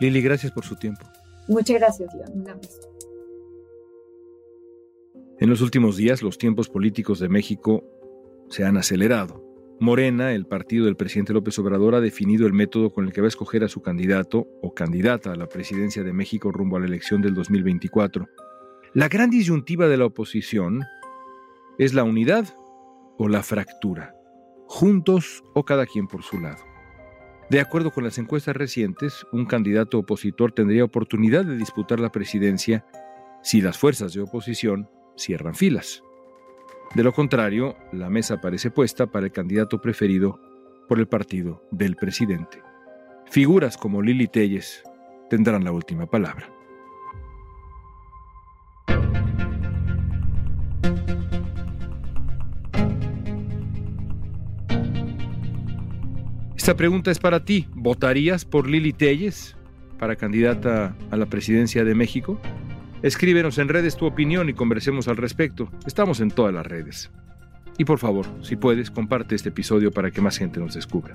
Lili, 0.00 0.20
gracias 0.20 0.52
por 0.52 0.64
su 0.64 0.76
tiempo. 0.76 1.06
Muchas 1.48 1.76
gracias, 1.76 2.12
León. 2.14 2.40
Un 2.40 2.48
abrazo. 2.50 2.80
En 5.38 5.50
los 5.50 5.60
últimos 5.60 5.96
días, 5.96 6.22
los 6.22 6.38
tiempos 6.38 6.68
políticos 6.68 7.18
de 7.18 7.28
México 7.28 7.84
se 8.48 8.64
han 8.64 8.76
acelerado. 8.76 9.43
Morena, 9.80 10.32
el 10.32 10.46
partido 10.46 10.84
del 10.84 10.96
presidente 10.96 11.32
López 11.32 11.58
Obrador, 11.58 11.96
ha 11.96 12.00
definido 12.00 12.46
el 12.46 12.52
método 12.52 12.90
con 12.90 13.06
el 13.06 13.12
que 13.12 13.20
va 13.20 13.26
a 13.26 13.28
escoger 13.28 13.64
a 13.64 13.68
su 13.68 13.82
candidato 13.82 14.46
o 14.62 14.72
candidata 14.72 15.32
a 15.32 15.36
la 15.36 15.48
presidencia 15.48 16.04
de 16.04 16.12
México 16.12 16.52
rumbo 16.52 16.76
a 16.76 16.80
la 16.80 16.86
elección 16.86 17.20
del 17.20 17.34
2024. 17.34 18.28
La 18.94 19.08
gran 19.08 19.30
disyuntiva 19.30 19.88
de 19.88 19.96
la 19.96 20.06
oposición 20.06 20.84
es 21.76 21.92
la 21.92 22.04
unidad 22.04 22.56
o 23.18 23.28
la 23.28 23.42
fractura, 23.42 24.14
juntos 24.68 25.42
o 25.54 25.64
cada 25.64 25.86
quien 25.86 26.06
por 26.06 26.22
su 26.22 26.38
lado. 26.38 26.62
De 27.50 27.58
acuerdo 27.58 27.90
con 27.90 28.04
las 28.04 28.16
encuestas 28.18 28.54
recientes, 28.54 29.26
un 29.32 29.44
candidato 29.44 29.98
opositor 29.98 30.52
tendría 30.52 30.84
oportunidad 30.84 31.44
de 31.44 31.56
disputar 31.56 31.98
la 31.98 32.12
presidencia 32.12 32.86
si 33.42 33.60
las 33.60 33.76
fuerzas 33.76 34.14
de 34.14 34.22
oposición 34.22 34.88
cierran 35.16 35.56
filas. 35.56 36.03
De 36.94 37.02
lo 37.02 37.12
contrario, 37.12 37.76
la 37.92 38.08
mesa 38.08 38.40
parece 38.40 38.70
puesta 38.70 39.06
para 39.06 39.26
el 39.26 39.32
candidato 39.32 39.80
preferido 39.80 40.40
por 40.88 40.98
el 40.98 41.08
partido 41.08 41.62
del 41.70 41.96
presidente. 41.96 42.62
Figuras 43.30 43.76
como 43.76 44.02
Lili 44.02 44.28
Telles 44.28 44.82
tendrán 45.28 45.64
la 45.64 45.72
última 45.72 46.06
palabra. 46.06 46.48
Esta 56.64 56.76
pregunta 56.76 57.10
es 57.10 57.18
para 57.18 57.44
ti. 57.44 57.66
¿Votarías 57.74 58.46
por 58.46 58.70
Lili 58.70 58.94
Telles 58.94 59.54
para 59.98 60.16
candidata 60.16 60.96
a 61.10 61.16
la 61.16 61.26
presidencia 61.26 61.84
de 61.84 61.94
México? 61.94 62.40
Escríbenos 63.04 63.58
en 63.58 63.68
redes 63.68 63.98
tu 63.98 64.06
opinión 64.06 64.48
y 64.48 64.54
conversemos 64.54 65.08
al 65.08 65.18
respecto. 65.18 65.70
Estamos 65.86 66.20
en 66.20 66.30
todas 66.30 66.54
las 66.54 66.66
redes. 66.66 67.10
Y 67.76 67.84
por 67.84 67.98
favor, 67.98 68.24
si 68.40 68.56
puedes, 68.56 68.90
comparte 68.90 69.34
este 69.34 69.50
episodio 69.50 69.92
para 69.92 70.10
que 70.10 70.22
más 70.22 70.38
gente 70.38 70.58
nos 70.58 70.72
descubra. 70.72 71.14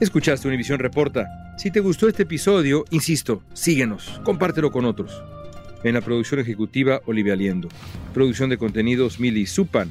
Escuchaste 0.00 0.48
Univisión 0.48 0.80
Reporta. 0.80 1.54
Si 1.56 1.70
te 1.70 1.78
gustó 1.78 2.08
este 2.08 2.24
episodio, 2.24 2.84
insisto, 2.90 3.44
síguenos, 3.52 4.20
compártelo 4.24 4.72
con 4.72 4.86
otros. 4.86 5.22
En 5.84 5.94
la 5.94 6.00
producción 6.00 6.40
ejecutiva, 6.40 7.00
Olivia 7.06 7.36
Liendo. 7.36 7.68
Producción 8.12 8.50
de 8.50 8.58
contenidos, 8.58 9.20
Mili 9.20 9.46
Supan. 9.46 9.90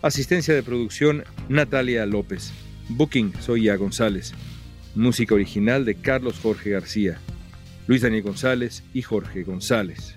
Asistencia 0.00 0.54
de 0.54 0.62
producción, 0.62 1.24
Natalia 1.50 2.06
López. 2.06 2.54
Booking, 2.88 3.34
Soya 3.38 3.76
González. 3.76 4.32
Música 4.94 5.34
original 5.34 5.84
de 5.84 5.96
Carlos 5.96 6.40
Jorge 6.42 6.70
García. 6.70 7.18
Luis 7.86 8.00
Daniel 8.00 8.22
González 8.22 8.82
y 8.94 9.02
Jorge 9.02 9.42
González. 9.42 10.16